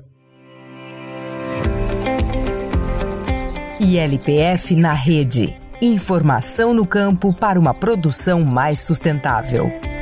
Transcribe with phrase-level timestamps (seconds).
[3.80, 5.54] ILPF na rede.
[5.82, 9.93] Informação no campo para uma produção mais sustentável.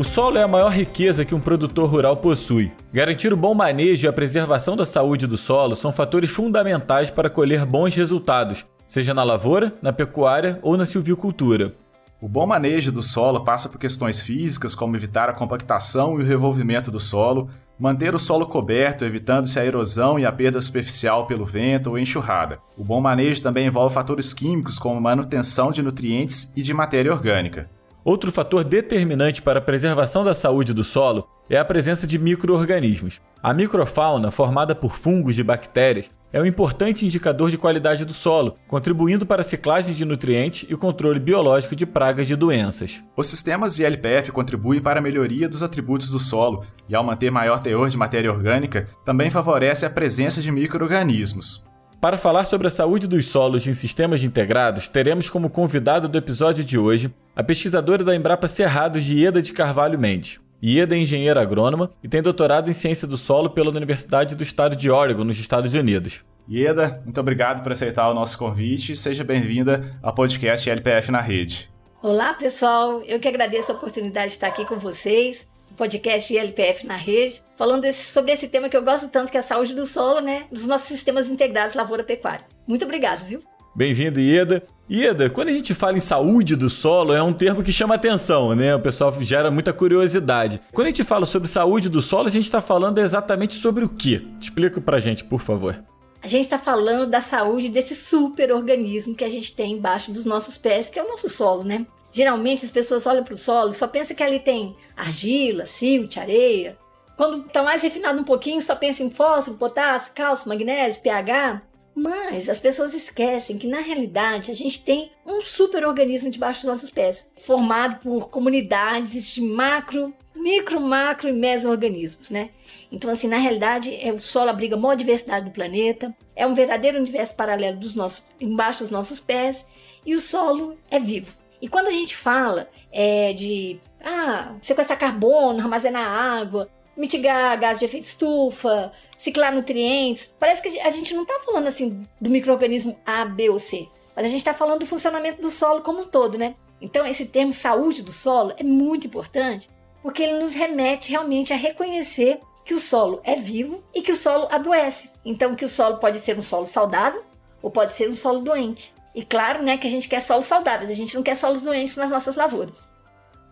[0.00, 2.72] O solo é a maior riqueza que um produtor rural possui.
[2.90, 7.28] Garantir o bom manejo e a preservação da saúde do solo são fatores fundamentais para
[7.28, 11.74] colher bons resultados, seja na lavoura, na pecuária ou na silvicultura.
[12.18, 16.26] O bom manejo do solo passa por questões físicas, como evitar a compactação e o
[16.26, 21.44] revolvimento do solo, manter o solo coberto, evitando-se a erosão e a perda superficial pelo
[21.44, 22.58] vento ou enxurrada.
[22.74, 27.68] O bom manejo também envolve fatores químicos, como manutenção de nutrientes e de matéria orgânica.
[28.02, 33.20] Outro fator determinante para a preservação da saúde do solo é a presença de microorganismos.
[33.42, 38.56] A microfauna, formada por fungos e bactérias, é um importante indicador de qualidade do solo,
[38.68, 43.02] contribuindo para a ciclagem de nutrientes e controle biológico de pragas e doenças.
[43.16, 47.58] Os sistemas ILPF contribuem para a melhoria dos atributos do solo e, ao manter maior
[47.58, 51.68] teor de matéria orgânica, também favorece a presença de microorganismos.
[52.00, 56.64] Para falar sobre a saúde dos solos em sistemas integrados, teremos como convidado do episódio
[56.64, 60.40] de hoje a pesquisadora da Embrapa Cerrados de Ieda de Carvalho Mendes.
[60.64, 64.76] Ieda é engenheira agrônoma e tem doutorado em ciência do solo pela Universidade do Estado
[64.76, 66.24] de Oregon, nos Estados Unidos.
[66.48, 71.20] Ieda, muito obrigado por aceitar o nosso convite e seja bem-vinda ao podcast LPF na
[71.20, 71.70] Rede.
[72.02, 73.02] Olá, pessoal.
[73.02, 75.46] Eu que agradeço a oportunidade de estar aqui com vocês
[75.76, 79.40] podcast LPF na rede, falando desse, sobre esse tema que eu gosto tanto, que é
[79.40, 80.44] a saúde do solo, né?
[80.50, 82.44] Dos nossos sistemas integrados lavoura-pecuária.
[82.66, 83.42] Muito obrigado, viu?
[83.74, 84.62] Bem-vindo, Ieda.
[84.90, 88.54] Ieda, quando a gente fala em saúde do solo, é um termo que chama atenção,
[88.56, 88.74] né?
[88.74, 90.60] O pessoal gera muita curiosidade.
[90.72, 93.88] Quando a gente fala sobre saúde do solo, a gente está falando exatamente sobre o
[93.88, 94.22] quê?
[94.40, 95.80] Explica pra gente, por favor.
[96.22, 100.58] A gente está falando da saúde desse super-organismo que a gente tem embaixo dos nossos
[100.58, 101.86] pés, que é o nosso solo, né?
[102.12, 106.16] Geralmente as pessoas olham para o solo e só pensam que ali tem argila, silt,
[106.16, 106.76] areia.
[107.16, 111.62] Quando está mais refinado um pouquinho, só pensa em fósforo, potássio, cálcio, magnésio, pH.
[111.94, 116.90] Mas as pessoas esquecem que na realidade a gente tem um super-organismo debaixo dos nossos
[116.90, 122.50] pés, formado por comunidades de macro, micro, macro e meso-organismos, né?
[122.90, 126.54] Então, assim, na realidade, é, o solo abriga a maior diversidade do planeta, é um
[126.54, 129.66] verdadeiro universo paralelo dos nossos, embaixo dos nossos pés,
[130.04, 131.39] e o solo é vivo.
[131.60, 137.84] E quando a gente fala é, de ah, sequestrar carbono, armazenar água, mitigar gás de
[137.84, 143.24] efeito estufa, ciclar nutrientes, parece que a gente não está falando assim do microorganismo A,
[143.24, 146.38] B ou C, mas a gente está falando do funcionamento do solo como um todo,
[146.38, 146.54] né?
[146.80, 149.68] Então esse termo saúde do solo é muito importante
[150.02, 154.16] porque ele nos remete realmente a reconhecer que o solo é vivo e que o
[154.16, 155.10] solo adoece.
[155.24, 157.22] Então que o solo pode ser um solo saudável
[157.62, 158.94] ou pode ser um solo doente.
[159.14, 161.96] E claro, né, que a gente quer solos saudáveis, a gente não quer solos doentes
[161.96, 162.88] nas nossas lavouras.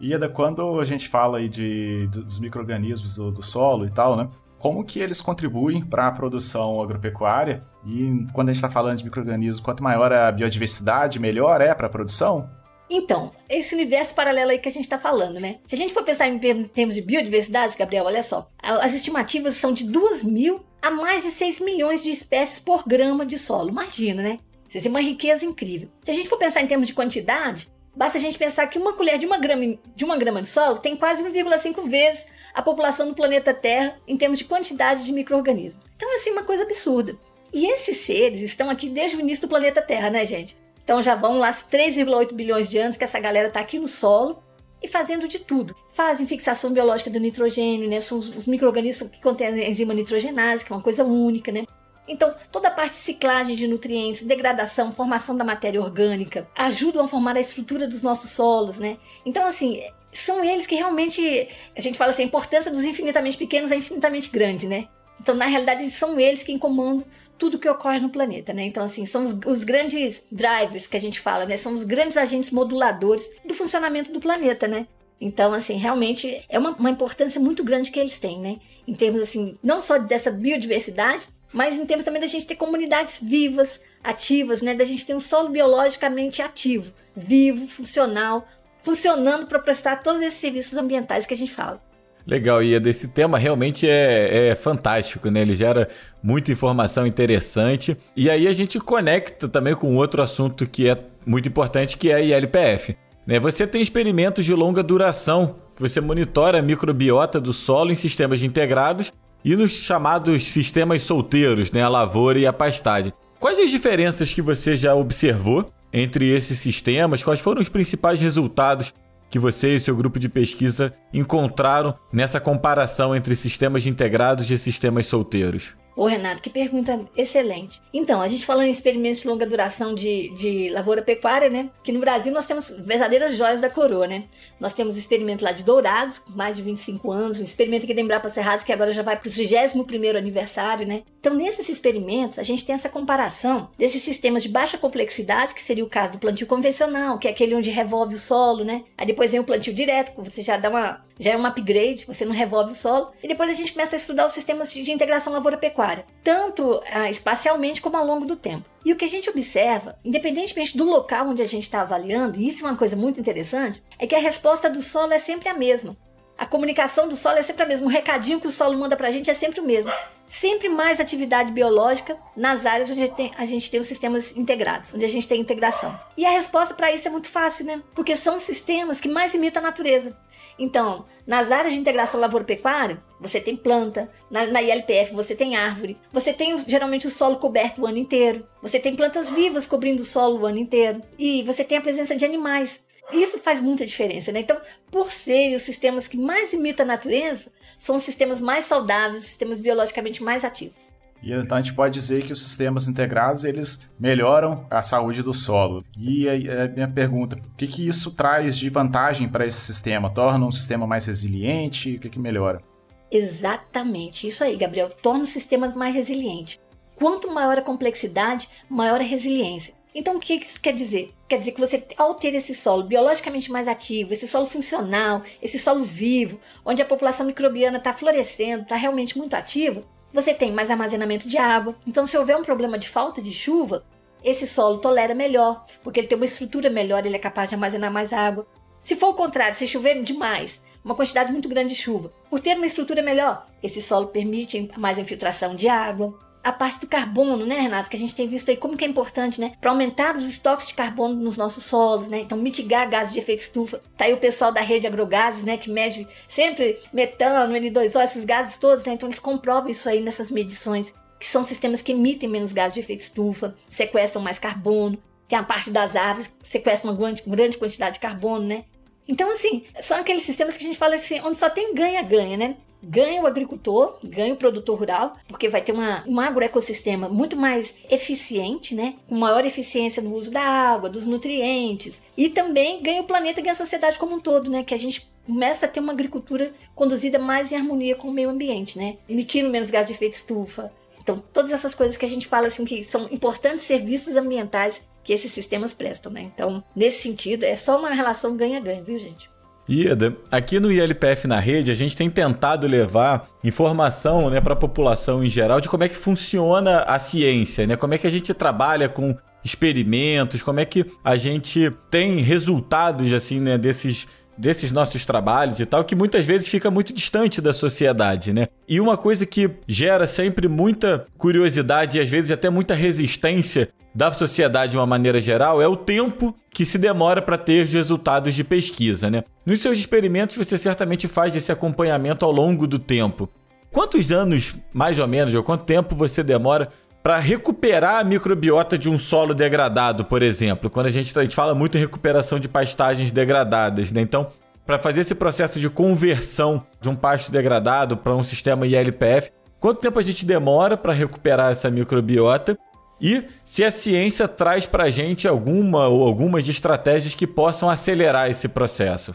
[0.01, 4.29] Ieda, quando a gente fala aí de, dos micro-organismos do, do solo e tal, né?
[4.59, 7.65] Como que eles contribuem para a produção agropecuária?
[7.85, 11.87] E quando a gente está falando de micro-organismos, quanto maior a biodiversidade, melhor é para
[11.87, 12.49] a produção?
[12.91, 15.59] Então, esse universo paralelo aí que a gente está falando, né?
[15.67, 18.49] Se a gente for pensar em termos de biodiversidade, Gabriel, olha só.
[18.61, 23.27] As estimativas são de 2 mil há mais de 6 milhões de espécies por grama
[23.27, 23.69] de solo.
[23.69, 24.39] Imagina, né?
[24.75, 25.89] É uma riqueza incrível.
[26.03, 28.93] Se a gente for pensar em termos de quantidade, basta a gente pensar que uma
[28.93, 33.09] colher de uma grama de, uma grama de solo tem quase 1,5 vezes a população
[33.09, 35.85] do planeta Terra em termos de quantidade de micro-organismos.
[35.97, 37.17] Então, é assim, uma coisa absurda.
[37.53, 40.57] E esses seres estão aqui desde o início do planeta Terra, né, gente?
[40.85, 44.43] Então já vão lá 3,8 bilhões de anos que essa galera está aqui no solo
[44.83, 45.77] e fazendo de tudo.
[45.93, 48.01] Fazem fixação biológica do nitrogênio, né?
[48.01, 51.67] São os, os micro-organismos que contêm a enzima nitrogenase, que é uma coisa única, né?
[52.09, 57.09] Então, toda a parte de ciclagem de nutrientes, degradação, formação da matéria orgânica, ajudam a
[57.09, 58.97] formar a estrutura dos nossos solos, né?
[59.27, 59.83] Então, assim,
[60.13, 64.31] são eles que realmente, a gente fala assim, a importância dos infinitamente pequenos é infinitamente
[64.31, 64.89] grande, né?
[65.21, 67.05] Então, na realidade, são eles quem comandam
[67.37, 68.65] tudo que ocorre no planeta, né?
[68.65, 71.57] Então, assim, são os, os, grandes drivers que a gente fala, né?
[71.57, 74.87] São os grandes agentes moduladores do funcionamento do planeta, né?
[75.21, 78.59] Então, assim, realmente é uma, uma importância muito grande que eles têm, né?
[78.87, 83.21] Em termos, assim, não só dessa biodiversidade, mas em termos também da gente ter comunidades
[83.23, 84.75] vivas, ativas, né?
[84.75, 88.47] Da gente ter um solo biologicamente ativo, vivo, funcional,
[88.83, 91.81] funcionando para prestar todos esses serviços ambientais que a gente fala.
[92.27, 95.41] Legal, e desse tema realmente é, é, fantástico, né?
[95.41, 95.89] Ele gera
[96.23, 97.97] muita informação interessante.
[98.15, 102.17] E aí a gente conecta também com outro assunto que é muito importante, que é
[102.17, 102.95] a ILPF.
[103.27, 103.41] Né?
[103.41, 108.43] Você tem experimentos de longa duração, que você monitora a microbiota do solo em sistemas
[108.43, 109.11] integrados
[109.49, 111.81] e nos chamados sistemas solteiros, né?
[111.81, 113.15] a lavoura e a pastagem.
[113.41, 117.23] Quais as diferenças que você já observou entre esses sistemas?
[117.23, 118.93] Quais foram os principais resultados
[119.31, 125.07] que você e seu grupo de pesquisa encontraram nessa comparação entre sistemas integrados e sistemas
[125.07, 125.73] solteiros?
[125.99, 127.83] Ô Renato, que pergunta excelente.
[127.93, 131.71] Então, a gente falando em experimentos de longa duração de, de lavoura pecuária, né?
[131.83, 134.23] Que no Brasil nós temos verdadeiras joias da coroa, né?
[134.61, 138.01] Nós temos o experimento lá de Dourados, mais de 25 anos, um experimento aqui de
[138.01, 141.03] Embrapa Cerrados, que agora já vai para o 31 aniversário, né?
[141.19, 145.83] Então, nesses experimentos, a gente tem essa comparação desses sistemas de baixa complexidade, que seria
[145.83, 148.85] o caso do plantio convencional, que é aquele onde revolve o solo, né?
[148.97, 152.07] Aí depois vem o plantio direto, que você já dá uma já é um upgrade,
[152.07, 153.13] você não revolve o solo.
[153.23, 155.88] E depois a gente começa a estudar os sistemas de integração lavoura-pecuária,
[156.23, 158.69] tanto ah, espacialmente como ao longo do tempo.
[158.85, 162.49] E o que a gente observa, independentemente do local onde a gente está avaliando, e
[162.49, 165.55] isso é uma coisa muito interessante, é que a resposta do solo é sempre a
[165.55, 165.97] mesma.
[166.39, 167.87] A comunicação do solo é sempre a mesma.
[167.87, 169.93] O recadinho que o solo manda para a gente é sempre o mesmo.
[170.29, 174.37] Sempre mais atividade biológica nas áreas onde a gente, tem, a gente tem os sistemas
[174.37, 175.99] integrados, onde a gente tem integração.
[176.17, 177.83] E a resposta para isso é muito fácil, né?
[177.95, 180.17] Porque são sistemas que mais imitam a natureza.
[180.59, 185.99] Então, nas áreas de integração lavoura-pecuária, você tem planta, na, na, ILPF você tem árvore,
[186.13, 190.07] você tem geralmente o solo coberto o ano inteiro, você tem plantas vivas cobrindo o
[190.07, 192.83] solo o ano inteiro, e você tem a presença de animais.
[193.13, 194.41] Isso faz muita diferença, né?
[194.41, 194.61] Então,
[194.91, 199.29] por serem os sistemas que mais imitam a natureza, são os sistemas mais saudáveis, os
[199.29, 200.93] sistemas biologicamente mais ativos.
[201.23, 205.33] E então a gente pode dizer que os sistemas integrados eles melhoram a saúde do
[205.33, 205.85] solo.
[205.97, 210.11] E a, a minha pergunta, o que, que isso traz de vantagem para esse sistema?
[210.11, 211.97] Torna um sistema mais resiliente?
[211.97, 212.63] O que, que melhora?
[213.11, 214.91] Exatamente, isso aí, Gabriel.
[214.91, 216.61] Torna os sistemas mais resilientes.
[216.95, 219.75] Quanto maior a complexidade, maior a resiliência.
[219.95, 221.13] Então, o que isso quer dizer?
[221.29, 225.59] Quer dizer que você, ao ter esse solo biologicamente mais ativo, esse solo funcional, esse
[225.59, 229.83] solo vivo, onde a população microbiana está florescendo, está realmente muito ativa,
[230.13, 231.77] você tem mais armazenamento de água.
[231.87, 233.85] Então, se houver um problema de falta de chuva,
[234.23, 237.93] esse solo tolera melhor, porque ele tem uma estrutura melhor, ele é capaz de armazenar
[237.93, 238.47] mais água.
[238.83, 242.57] Se for o contrário, se chover demais, uma quantidade muito grande de chuva, por ter
[242.57, 247.61] uma estrutura melhor, esse solo permite mais infiltração de água, a parte do carbono, né,
[247.61, 247.91] Renato?
[247.91, 249.53] Que a gente tem visto aí como que é importante, né?
[249.61, 252.21] Para aumentar os estoques de carbono nos nossos solos, né?
[252.21, 253.83] Então, mitigar gases de efeito estufa.
[253.97, 255.57] Tá aí o pessoal da rede agrogases, né?
[255.57, 258.93] Que mede sempre metano, N2O, esses gases todos, né?
[258.93, 260.93] Então, eles comprovam isso aí nessas medições.
[261.19, 264.99] Que são sistemas que emitem menos gases de efeito estufa, sequestram mais carbono.
[265.27, 268.65] Tem a parte das árvores que sequestram uma grande, grande quantidade de carbono, né?
[269.07, 272.57] Então, assim, são aqueles sistemas que a gente fala assim, onde só tem ganha-ganha, né?
[272.83, 277.77] Ganha o agricultor, ganha o produtor rural, porque vai ter uma, um agroecossistema muito mais
[277.91, 278.95] eficiente, né?
[279.09, 282.01] Com maior eficiência no uso da água, dos nutrientes.
[282.17, 284.63] E também ganha o planeta, ganha a sociedade como um todo, né?
[284.63, 288.31] Que a gente começa a ter uma agricultura conduzida mais em harmonia com o meio
[288.31, 288.97] ambiente, né?
[289.09, 290.73] Emitindo menos gás de efeito estufa.
[291.01, 295.13] Então, todas essas coisas que a gente fala assim que são importantes serviços ambientais que
[295.13, 296.21] esses sistemas prestam, né?
[296.21, 299.31] Então, nesse sentido, é só uma relação ganha-ganha, viu, gente?
[299.69, 304.57] Ieda, aqui no ILPF na rede, a gente tem tentado levar informação né, para a
[304.57, 307.77] população em geral de como é que funciona a ciência, né?
[307.77, 313.13] como é que a gente trabalha com experimentos, como é que a gente tem resultados
[313.13, 314.07] assim, né, desses
[314.39, 318.49] desses nossos trabalhos e tal, que muitas vezes fica muito distante da sociedade, né?
[318.69, 324.13] E uma coisa que gera sempre muita curiosidade e às vezes até muita resistência da
[324.13, 328.35] sociedade de uma maneira geral é o tempo que se demora para ter os resultados
[328.35, 329.25] de pesquisa, né?
[329.45, 333.29] Nos seus experimentos você certamente faz esse acompanhamento ao longo do tempo.
[333.73, 336.69] Quantos anos, mais ou menos, ou quanto tempo você demora
[337.03, 340.69] para recuperar a microbiota de um solo degradado, por exemplo?
[340.69, 344.01] Quando a gente, a gente fala muito em recuperação de pastagens degradadas, né?
[344.01, 344.31] Então,
[344.67, 349.81] para fazer esse processo de conversão de um pasto degradado para um sistema ILPF, quanto
[349.81, 352.59] tempo a gente demora para recuperar essa microbiota?
[353.01, 358.29] E se a ciência traz para a gente alguma ou algumas estratégias que possam acelerar
[358.29, 359.15] esse processo.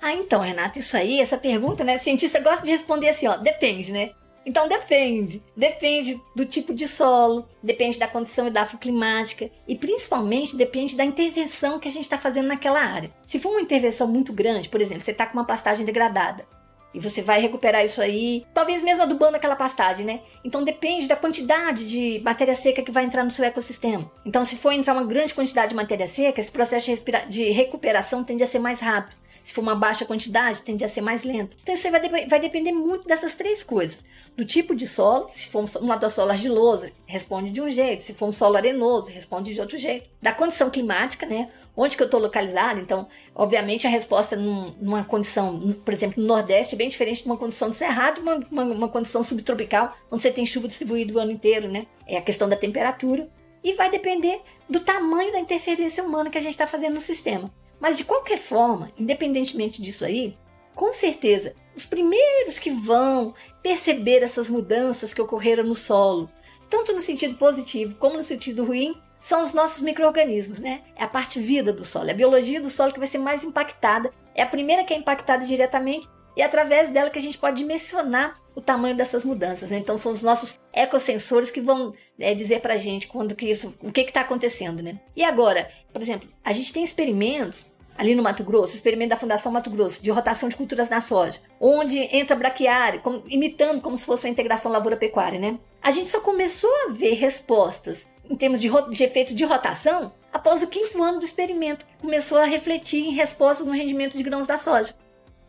[0.00, 1.98] Ah, então, Renato, isso aí, essa pergunta, né?
[1.98, 4.10] cientista gosta de responder assim, ó, depende, né?
[4.48, 5.42] Então depende.
[5.54, 11.86] Depende do tipo de solo, depende da condição edafoclimática e principalmente depende da intervenção que
[11.86, 13.12] a gente está fazendo naquela área.
[13.26, 16.46] Se for uma intervenção muito grande, por exemplo, você está com uma pastagem degradada,
[16.94, 20.20] e você vai recuperar isso aí, talvez mesmo adubando aquela pastagem, né?
[20.42, 24.10] Então depende da quantidade de matéria seca que vai entrar no seu ecossistema.
[24.24, 28.24] Então, se for entrar uma grande quantidade de matéria seca, esse processo de, de recuperação
[28.24, 29.16] tende a ser mais rápido.
[29.48, 31.56] Se for uma baixa quantidade, tende a ser mais lento.
[31.62, 34.04] Então, isso aí vai, vai depender muito dessas três coisas.
[34.36, 38.02] Do tipo de solo, se for um, um solo argiloso, responde de um jeito.
[38.02, 40.06] Se for um solo arenoso, responde de outro jeito.
[40.20, 41.48] Da condição climática, né?
[41.74, 42.78] onde que eu estou localizado.
[42.78, 47.26] Então, obviamente, a resposta num, numa condição, por exemplo, no Nordeste, é bem diferente de
[47.26, 51.18] uma condição de cerrado, uma, uma, uma condição subtropical, onde você tem chuva distribuída o
[51.18, 51.86] ano inteiro, né?
[52.06, 53.30] É a questão da temperatura.
[53.64, 57.50] E vai depender do tamanho da interferência humana que a gente está fazendo no sistema.
[57.80, 60.36] Mas, de qualquer forma, independentemente disso aí,
[60.74, 66.30] com certeza, os primeiros que vão perceber essas mudanças que ocorreram no solo,
[66.68, 70.82] tanto no sentido positivo como no sentido ruim, são os nossos micro-organismos, né?
[70.96, 73.42] É a parte vida do solo, é a biologia do solo que vai ser mais
[73.42, 76.08] impactada, é a primeira que é impactada diretamente
[76.38, 79.70] e é através dela que a gente pode dimensionar o tamanho dessas mudanças.
[79.70, 79.78] Né?
[79.78, 83.74] Então são os nossos ecossensores que vão é, dizer para a gente quando que isso,
[83.82, 85.00] o que está acontecendo, né?
[85.16, 87.66] E agora, por exemplo, a gente tem experimentos
[87.96, 91.00] ali no Mato Grosso, o experimento da Fundação Mato Grosso, de rotação de culturas na
[91.00, 95.58] soja, onde entra braquiária, como, imitando como se fosse uma integração lavoura-pecuária, né?
[95.82, 100.62] A gente só começou a ver respostas em termos de, de efeito de rotação após
[100.62, 104.46] o quinto ano do experimento, que começou a refletir em respostas no rendimento de grãos
[104.46, 104.94] da soja.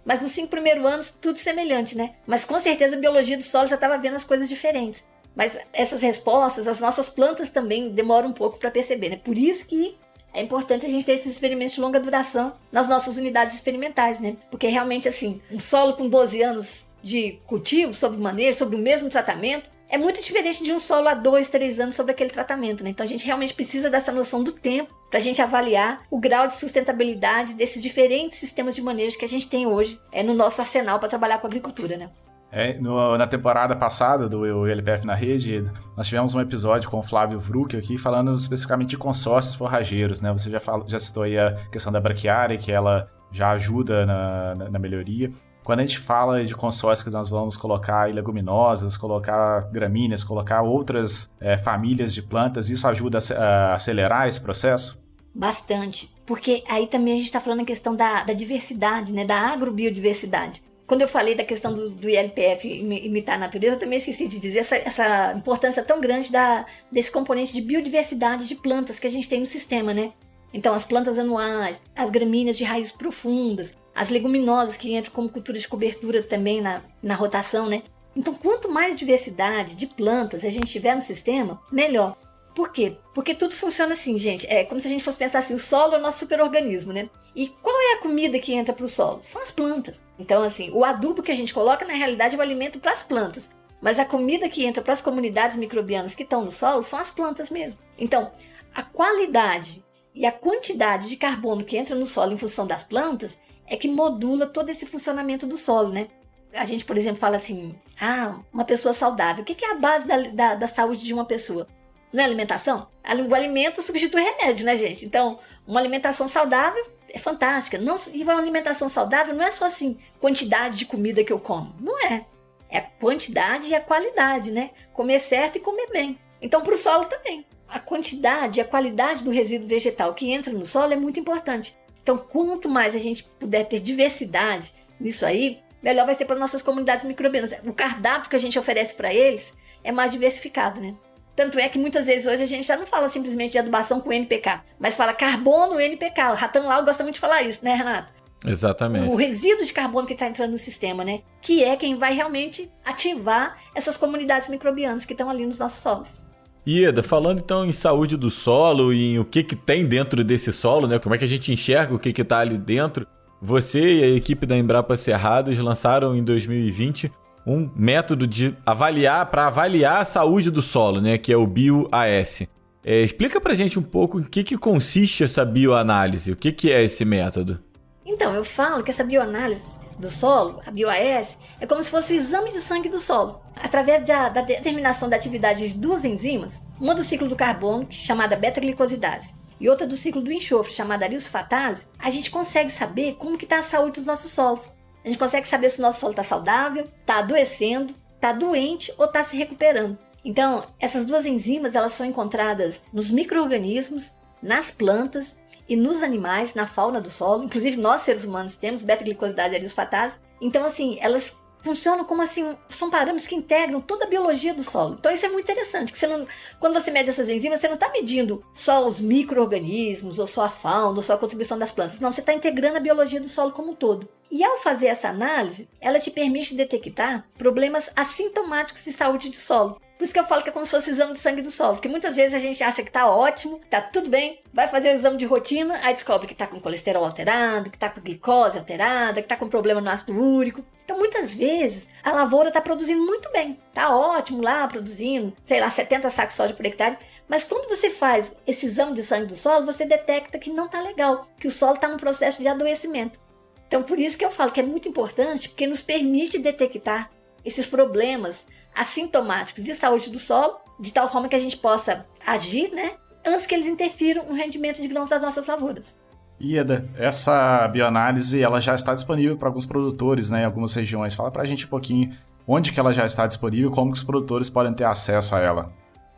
[0.10, 2.16] Mas nos cinco primeiros anos, tudo semelhante, né?
[2.26, 5.06] Mas com certeza a biologia do solo já estava vendo as coisas diferentes.
[5.36, 9.22] Mas essas respostas, as nossas plantas também demoram um pouco para perceber, né?
[9.24, 9.96] Por isso que
[10.34, 14.36] é importante a gente ter esses experimentos de longa duração nas nossas unidades experimentais, né?
[14.50, 19.12] Porque realmente, assim, um solo com 12 anos de cultivo, sob manejo, sobre o mesmo
[19.12, 22.92] tratamento, é muito diferente de um solo há dois, três anos sobre aquele tratamento, né?
[22.92, 26.46] Então a gente realmente precisa dessa noção do tempo para a gente avaliar o grau
[26.48, 30.62] de sustentabilidade desses diferentes sistemas de manejo que a gente tem hoje é no nosso
[30.62, 32.10] arsenal para trabalhar com a agricultura, né?
[32.52, 35.64] É, no, na temporada passada do LPF na Rede,
[35.96, 40.32] nós tivemos um episódio com o Flávio Vruck aqui falando especificamente de consórcios forrageiros, né?
[40.32, 44.56] Você já, fala, já citou aí a questão da braquiária, que ela já ajuda na,
[44.56, 45.32] na, na melhoria.
[45.70, 51.30] Quando a gente fala de consórcios que nós vamos colocar leguminosas, colocar gramíneas, colocar outras
[51.40, 55.00] é, famílias de plantas, isso ajuda a, acelerar esse processo?
[55.32, 56.12] Bastante.
[56.26, 59.24] Porque aí também a gente está falando a questão da, da diversidade, né?
[59.24, 64.00] da agrobiodiversidade quando eu falei da questão do, do ILPF imitar a natureza, eu também
[64.00, 68.98] esqueci de dizer essa, essa importância tão grande da, desse componente de biodiversidade de plantas
[68.98, 70.14] que a gente tem no sistema, né?
[70.52, 75.58] Então, as plantas anuais, as gramíneas de raízes profundas, as leguminosas que entram como cultura
[75.58, 77.84] de cobertura também na, na rotação, né?
[78.16, 82.18] Então, quanto mais diversidade de plantas a gente tiver no sistema, melhor.
[82.56, 82.98] Por quê?
[83.14, 84.46] Porque tudo funciona assim, gente.
[84.48, 87.10] É como se a gente fosse pensar assim: o solo é o nosso superorganismo, né?
[87.36, 89.22] E qual é a comida que entra para o solo?
[89.24, 90.04] São as plantas.
[90.18, 93.04] Então, assim, o adubo que a gente coloca, na realidade, é o alimento para as
[93.04, 93.50] plantas.
[93.82, 97.12] Mas a comida que entra para as comunidades microbianas que estão no solo são as
[97.12, 97.80] plantas mesmo.
[97.98, 98.32] Então,
[98.76, 103.40] a qualidade e a quantidade de carbono que entra no solo em função das plantas
[103.70, 106.08] é que modula todo esse funcionamento do solo, né?
[106.54, 109.44] A gente, por exemplo, fala assim: ah, uma pessoa saudável.
[109.44, 111.68] O que é a base da, da, da saúde de uma pessoa?
[112.12, 112.88] Não é alimentação?
[113.30, 115.06] O alimento substitui remédio, né, gente?
[115.06, 117.78] Então, uma alimentação saudável é fantástica.
[117.78, 121.76] Não, e uma alimentação saudável não é só assim, quantidade de comida que eu como.
[121.80, 122.26] Não é.
[122.70, 124.72] É a quantidade e a qualidade, né?
[124.94, 126.20] Comer certo e comer bem.
[126.42, 127.46] Então, para o solo também.
[127.68, 131.78] A quantidade e a qualidade do resíduo vegetal que entra no solo é muito importante.
[132.10, 136.60] Então, quanto mais a gente puder ter diversidade nisso aí, melhor vai ser para nossas
[136.60, 137.52] comunidades microbianas.
[137.64, 140.96] O cardápio que a gente oferece para eles é mais diversificado, né?
[141.36, 144.12] Tanto é que muitas vezes hoje a gente já não fala simplesmente de adubação com
[144.12, 146.32] NPK, mas fala carbono NPK.
[146.32, 148.12] O Ratan Lau gosta muito de falar isso, né, Renato?
[148.44, 149.14] Exatamente.
[149.14, 151.22] O resíduo de carbono que está entrando no sistema, né?
[151.40, 156.20] Que é quem vai realmente ativar essas comunidades microbianas que estão ali nos nossos solos.
[156.68, 160.52] Ieda, falando então em saúde do solo e em o que, que tem dentro desse
[160.52, 161.00] solo, né?
[161.00, 163.08] Como é que a gente enxerga o que está ali dentro?
[163.42, 167.12] Você e a equipe da Embrapa Cerrados lançaram em 2020
[167.48, 171.18] um método de avaliar para avaliar a saúde do solo, né?
[171.18, 172.48] Que é o BioAS.
[172.84, 176.72] É, explica pra gente um pouco em que, que consiste essa bioanálise, o que, que
[176.72, 177.60] é esse método.
[178.06, 182.16] Então, eu falo que essa bioanálise do solo, a BioAS, é como se fosse o
[182.16, 183.42] exame de sangue do solo.
[183.56, 188.38] Através da, da determinação da atividade de duas enzimas, uma do ciclo do carbono, chamada
[188.38, 193.44] beta-glicosidase, e outra do ciclo do enxofre, chamada arilsulfatase, a gente consegue saber como que
[193.44, 194.70] está a saúde dos nossos solos.
[195.04, 199.06] A gente consegue saber se o nosso solo está saudável, está adoecendo, está doente ou
[199.06, 199.98] está se recuperando.
[200.24, 205.38] Então, essas duas enzimas elas são encontradas nos micro-organismos, nas plantas
[205.70, 207.44] e nos animais, na fauna do solo.
[207.44, 210.18] Inclusive, nós seres humanos temos beta-glicosidase e arisfatase.
[210.42, 214.96] Então, assim, elas funcionam como assim, são parâmetros que integram toda a biologia do solo.
[214.98, 216.26] Então isso é muito interessante, que você não,
[216.60, 220.50] quando você mede essas enzimas, você não está medindo só os micro-organismos, ou só a
[220.50, 222.00] fauna, ou só a contribuição das plantas.
[222.00, 224.08] Não, você está integrando a biologia do solo como um todo.
[224.32, 229.82] E ao fazer essa análise, ela te permite detectar problemas assintomáticos de saúde do solo.
[230.00, 231.52] Por isso que eu falo que é como se fosse o exame de sangue do
[231.52, 234.88] solo, porque muitas vezes a gente acha que tá ótimo, tá tudo bem, vai fazer
[234.88, 238.58] o exame de rotina, aí descobre que tá com colesterol alterado, que tá com glicose
[238.58, 240.64] alterada, que tá com problema no ácido úrico.
[240.86, 245.70] Então, muitas vezes, a lavoura tá produzindo muito bem, tá ótimo lá, produzindo, sei lá,
[245.70, 249.36] 70 sacos de soja por hectare, mas quando você faz esse exame de sangue do
[249.36, 253.20] solo, você detecta que não tá legal, que o solo tá num processo de adoecimento.
[253.68, 257.12] Então, por isso que eu falo que é muito importante, porque nos permite detectar
[257.44, 262.72] esses problemas assintomáticos de saúde do solo, de tal forma que a gente possa agir,
[262.72, 262.94] né,
[263.26, 266.00] antes que eles interfiram no rendimento de grãos das nossas lavouras.
[266.42, 271.14] Ieda, essa bioanálise ela já está disponível para alguns produtores, né, em algumas regiões.
[271.14, 272.16] Fala para a gente um pouquinho
[272.48, 275.72] onde que ela já está disponível, como que os produtores podem ter acesso a ela.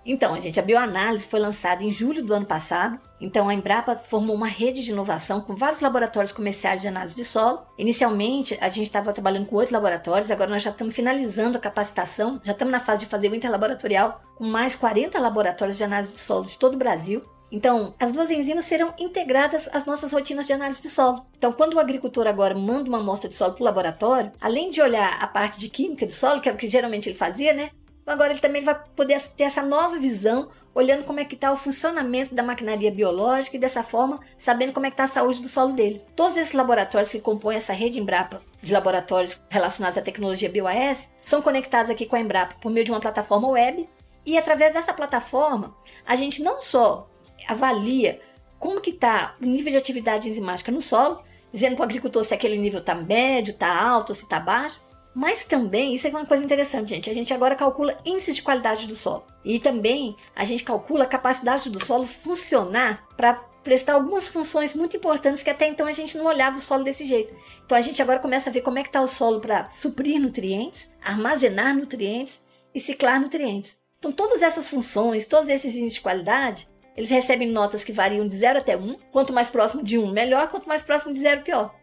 [0.05, 3.00] Então, gente, a bioanálise foi lançada em julho do ano passado.
[3.20, 7.24] Então, a Embrapa formou uma rede de inovação com vários laboratórios comerciais de análise de
[7.24, 7.61] solo.
[7.77, 12.42] Inicialmente, a gente estava trabalhando com oito laboratórios, agora nós já estamos finalizando a capacitação,
[12.44, 16.20] já estamos na fase de fazer o interlaboratorial, com mais 40 laboratórios de análise de
[16.20, 17.22] solo de todo o Brasil.
[17.51, 21.25] Então, as duas enzimas serão integradas às nossas rotinas de análise de solo.
[21.37, 24.81] Então, quando o agricultor agora manda uma amostra de solo para o laboratório, além de
[24.81, 27.70] olhar a parte de química de solo, que é o que geralmente ele fazia, né?
[28.11, 31.55] Agora ele também vai poder ter essa nova visão, olhando como é que está o
[31.55, 35.47] funcionamento da maquinaria biológica e dessa forma sabendo como é que está a saúde do
[35.47, 36.03] solo dele.
[36.13, 41.41] Todos esses laboratórios que compõem essa rede Embrapa de laboratórios relacionados à tecnologia BioAS são
[41.41, 43.87] conectados aqui com a Embrapa por meio de uma plataforma web
[44.25, 45.74] e através dessa plataforma
[46.05, 47.09] a gente não só
[47.47, 48.19] avalia
[48.59, 52.33] como que está o nível de atividade enzimática no solo, dizendo para o agricultor se
[52.33, 54.81] aquele nível está médio, está alto, se está baixo,
[55.13, 57.09] mas também, isso é uma coisa interessante, gente.
[57.09, 59.25] A gente agora calcula índice de qualidade do solo.
[59.43, 64.97] E também a gente calcula a capacidade do solo funcionar para prestar algumas funções muito
[64.97, 67.35] importantes que até então a gente não olhava o solo desse jeito.
[67.65, 70.19] Então a gente agora começa a ver como é que está o solo para suprir
[70.19, 72.43] nutrientes, armazenar nutrientes
[72.74, 73.81] e ciclar nutrientes.
[74.00, 78.35] Então todas essas funções, todos esses índices de qualidade, eles recebem notas que variam de
[78.35, 78.95] 0 até 1.
[79.11, 80.47] Quanto mais próximo de 1, melhor.
[80.50, 81.74] Quanto mais próximo de 0, pior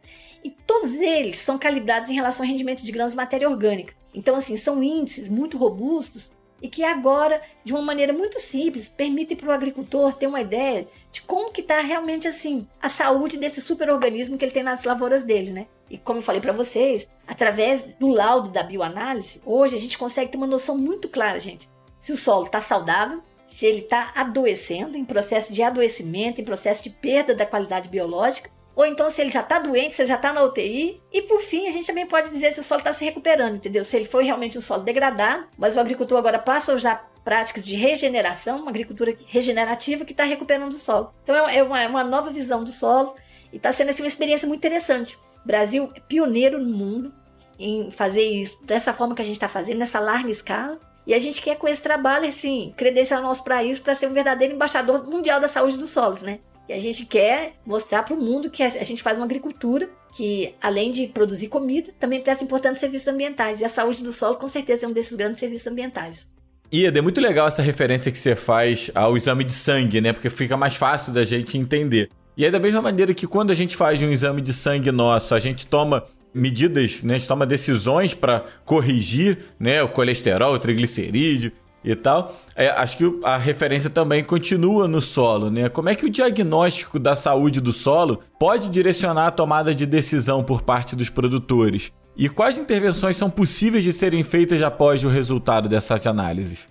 [0.45, 3.95] e todos eles são calibrados em relação ao rendimento de grãos de matéria orgânica.
[4.15, 9.37] Então, assim, são índices muito robustos e que agora, de uma maneira muito simples, permitem
[9.37, 13.61] para o agricultor ter uma ideia de como que está realmente assim a saúde desse
[13.61, 15.67] superorganismo que ele tem nas lavouras dele, né?
[15.89, 20.31] E como eu falei para vocês, através do laudo da bioanálise, hoje a gente consegue
[20.31, 24.99] ter uma noção muito clara, gente, se o solo está saudável, se ele está adoecendo,
[24.99, 29.33] em processo de adoecimento, em processo de perda da qualidade biológica, ou então se ele
[29.33, 31.03] já está doente, se ele já está na UTI.
[31.13, 33.85] E por fim, a gente também pode dizer se o solo está se recuperando, entendeu?
[33.85, 37.67] Se ele foi realmente um solo degradado, mas o agricultor agora passa a usar práticas
[37.67, 41.13] de regeneração, uma agricultura regenerativa que está recuperando o solo.
[41.25, 43.17] Então é uma, é uma nova visão do solo
[43.53, 45.17] e está sendo assim, uma experiência muito interessante.
[45.43, 47.13] O Brasil é pioneiro no mundo
[47.59, 50.79] em fazer isso dessa forma que a gente está fazendo, nessa larga escala.
[51.05, 54.55] E a gente quer com esse trabalho, assim, credenciar nosso país para ser um verdadeiro
[54.55, 56.39] embaixador mundial da saúde dos solos, né?
[56.69, 60.55] E a gente quer mostrar para o mundo que a gente faz uma agricultura que,
[60.61, 63.61] além de produzir comida, também presta importantes serviços ambientais.
[63.61, 66.27] E a saúde do solo, com certeza, é um desses grandes serviços ambientais.
[66.73, 70.13] Ieda, é muito legal essa referência que você faz ao exame de sangue, né?
[70.13, 72.11] Porque fica mais fácil da gente entender.
[72.37, 75.35] E é da mesma maneira que quando a gente faz um exame de sangue nosso,
[75.35, 77.15] a gente toma medidas, né?
[77.15, 82.35] A gente toma decisões para corrigir né, o colesterol, o triglicerídeo, e tal.
[82.55, 85.69] É, acho que a referência também continua no solo, né?
[85.69, 90.43] Como é que o diagnóstico da saúde do solo pode direcionar a tomada de decisão
[90.43, 91.93] por parte dos produtores?
[92.17, 96.67] E quais intervenções são possíveis de serem feitas após o resultado dessas análises?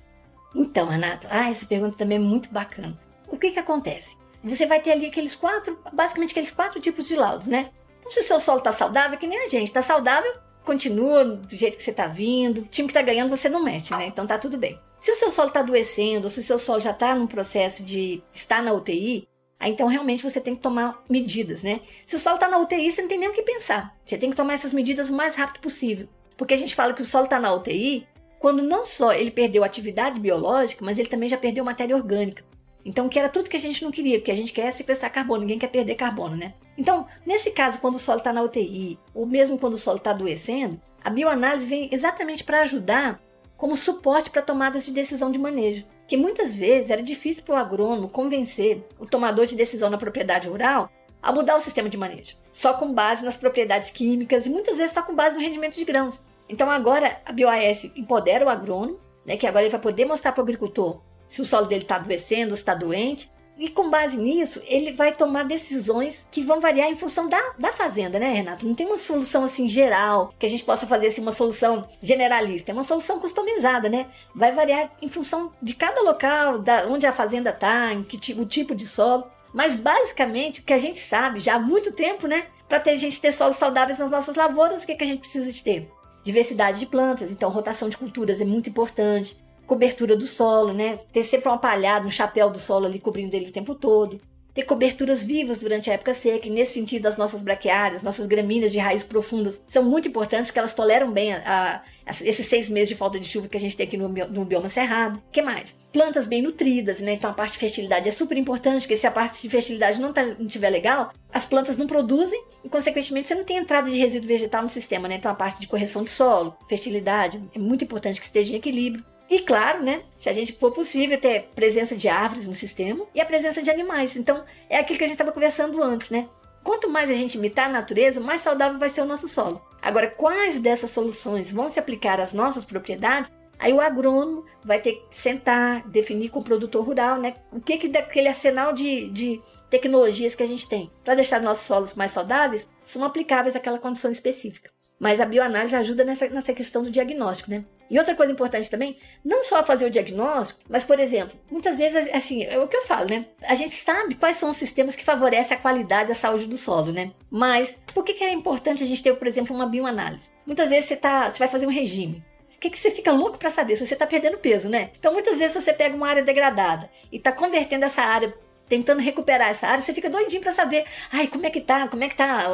[0.54, 2.98] Então, Renato, ah, essa pergunta também é muito bacana.
[3.28, 4.18] O que que acontece?
[4.44, 7.70] Você vai ter ali aqueles quatro, basicamente aqueles quatro tipos de laudos, né?
[8.00, 10.32] Então, se o seu solo está saudável, que nem a gente, está saudável,
[10.68, 12.60] continua do jeito que você está vindo.
[12.60, 14.08] O time que está ganhando você não mete, né?
[14.08, 14.78] Então tá tudo bem.
[15.00, 17.84] Se o seu solo está adoecendo, ou se o seu solo já está num processo
[17.84, 19.28] de estar na UTI,
[19.60, 21.82] aí então realmente você tem que tomar medidas, né?
[22.06, 23.96] Se o solo está na UTI, você não tem nem o que pensar.
[24.04, 26.08] Você tem que tomar essas medidas o mais rápido possível.
[26.36, 28.08] Porque a gente fala que o solo está na UTI
[28.40, 32.44] quando não só ele perdeu atividade biológica, mas ele também já perdeu matéria orgânica.
[32.86, 35.42] Então, que era tudo que a gente não queria, porque a gente quer sequestrar carbono,
[35.42, 36.54] ninguém quer perder carbono, né?
[36.78, 40.12] Então, nesse caso, quando o solo está na UTI, ou mesmo quando o solo está
[40.12, 43.20] adoecendo, a bioanálise vem exatamente para ajudar
[43.58, 45.86] como suporte para tomadas de decisão de manejo.
[46.08, 50.48] Que muitas vezes era difícil para o agrônomo convencer o tomador de decisão na propriedade
[50.48, 50.90] rural
[51.22, 54.94] a mudar o sistema de manejo, só com base nas propriedades químicas e muitas vezes
[54.94, 56.24] só com base no rendimento de grãos.
[56.48, 60.42] Então agora a BioAS empodera o agrônomo, né, que agora ele vai poder mostrar para
[60.42, 63.30] o agricultor se o solo dele está adoecendo, se está doente.
[63.58, 67.74] E com base nisso, ele vai tomar decisões que vão variar em função da, da
[67.74, 68.68] fazenda, né, Renato?
[68.68, 72.72] Não tem uma solução assim geral, que a gente possa fazer assim, uma solução generalista.
[72.72, 74.08] É uma solução customizada, né?
[74.36, 78.46] Vai variar em função de cada local, da onde a fazenda está, em que o
[78.46, 79.26] tipo de solo.
[79.52, 82.46] Mas basicamente, o que a gente sabe já há muito tempo, né?
[82.70, 85.52] Para a gente ter solos saudáveis nas nossas lavouras, o que, que a gente precisa
[85.52, 85.92] de ter?
[86.24, 89.38] Diversidade de plantas, então rotação de culturas é muito importante
[89.68, 90.98] cobertura do solo, né?
[91.12, 94.20] Ter sempre um palhada, um chapéu do solo ali cobrindo ele o tempo todo.
[94.54, 98.72] Ter coberturas vivas durante a época seca, e nesse sentido as nossas braquiárias, nossas gramíneas
[98.72, 102.90] de raízes profundas são muito importantes, que elas toleram bem a, a, esses seis meses
[102.90, 105.22] de falta de chuva que a gente tem aqui no, no bioma cerrado.
[105.32, 105.78] Que mais?
[105.94, 107.14] Plantas bem nutridas, né?
[107.14, 110.12] Então a parte de fertilidade é super importante, porque se a parte de fertilidade não,
[110.12, 114.00] tá, não tiver legal, as plantas não produzem e, consequentemente, você não tem entrada de
[114.00, 115.18] resíduo vegetal no sistema, né?
[115.18, 119.06] Então a parte de correção de solo, fertilidade, é muito importante que esteja em equilíbrio.
[119.30, 120.04] E claro, né?
[120.18, 123.70] Se a gente for possível ter presença de árvores no sistema e a presença de
[123.70, 124.16] animais.
[124.16, 126.30] Então, é aquilo que a gente estava conversando antes, né?
[126.64, 129.62] Quanto mais a gente imitar a natureza, mais saudável vai ser o nosso solo.
[129.82, 133.32] Agora, quais dessas soluções vão se aplicar às nossas propriedades?
[133.60, 137.36] Aí o agrônomo vai ter que sentar, definir com o produtor rural, né?
[137.52, 141.66] O que, que daquele arsenal de, de tecnologias que a gente tem para deixar nossos
[141.66, 144.70] solos mais saudáveis são aplicáveis àquela condição específica.
[145.00, 147.64] Mas a bioanálise ajuda nessa, nessa questão do diagnóstico, né?
[147.90, 152.10] E outra coisa importante também, não só fazer o diagnóstico, mas, por exemplo, muitas vezes,
[152.14, 153.26] assim, é o que eu falo, né?
[153.44, 156.58] A gente sabe quais são os sistemas que favorecem a qualidade e a saúde do
[156.58, 157.12] solo, né?
[157.30, 160.30] Mas por que, que é importante a gente ter, por exemplo, uma bioanálise?
[160.46, 162.24] Muitas vezes você, tá, você vai fazer um regime.
[162.58, 164.90] O que, que você fica louco para saber se você está perdendo peso, né?
[164.98, 168.34] Então, muitas vezes, você pega uma área degradada e está convertendo essa área
[168.68, 172.04] tentando recuperar essa área, você fica doidinho para saber, ai, como é que tá, como
[172.04, 172.48] é que tá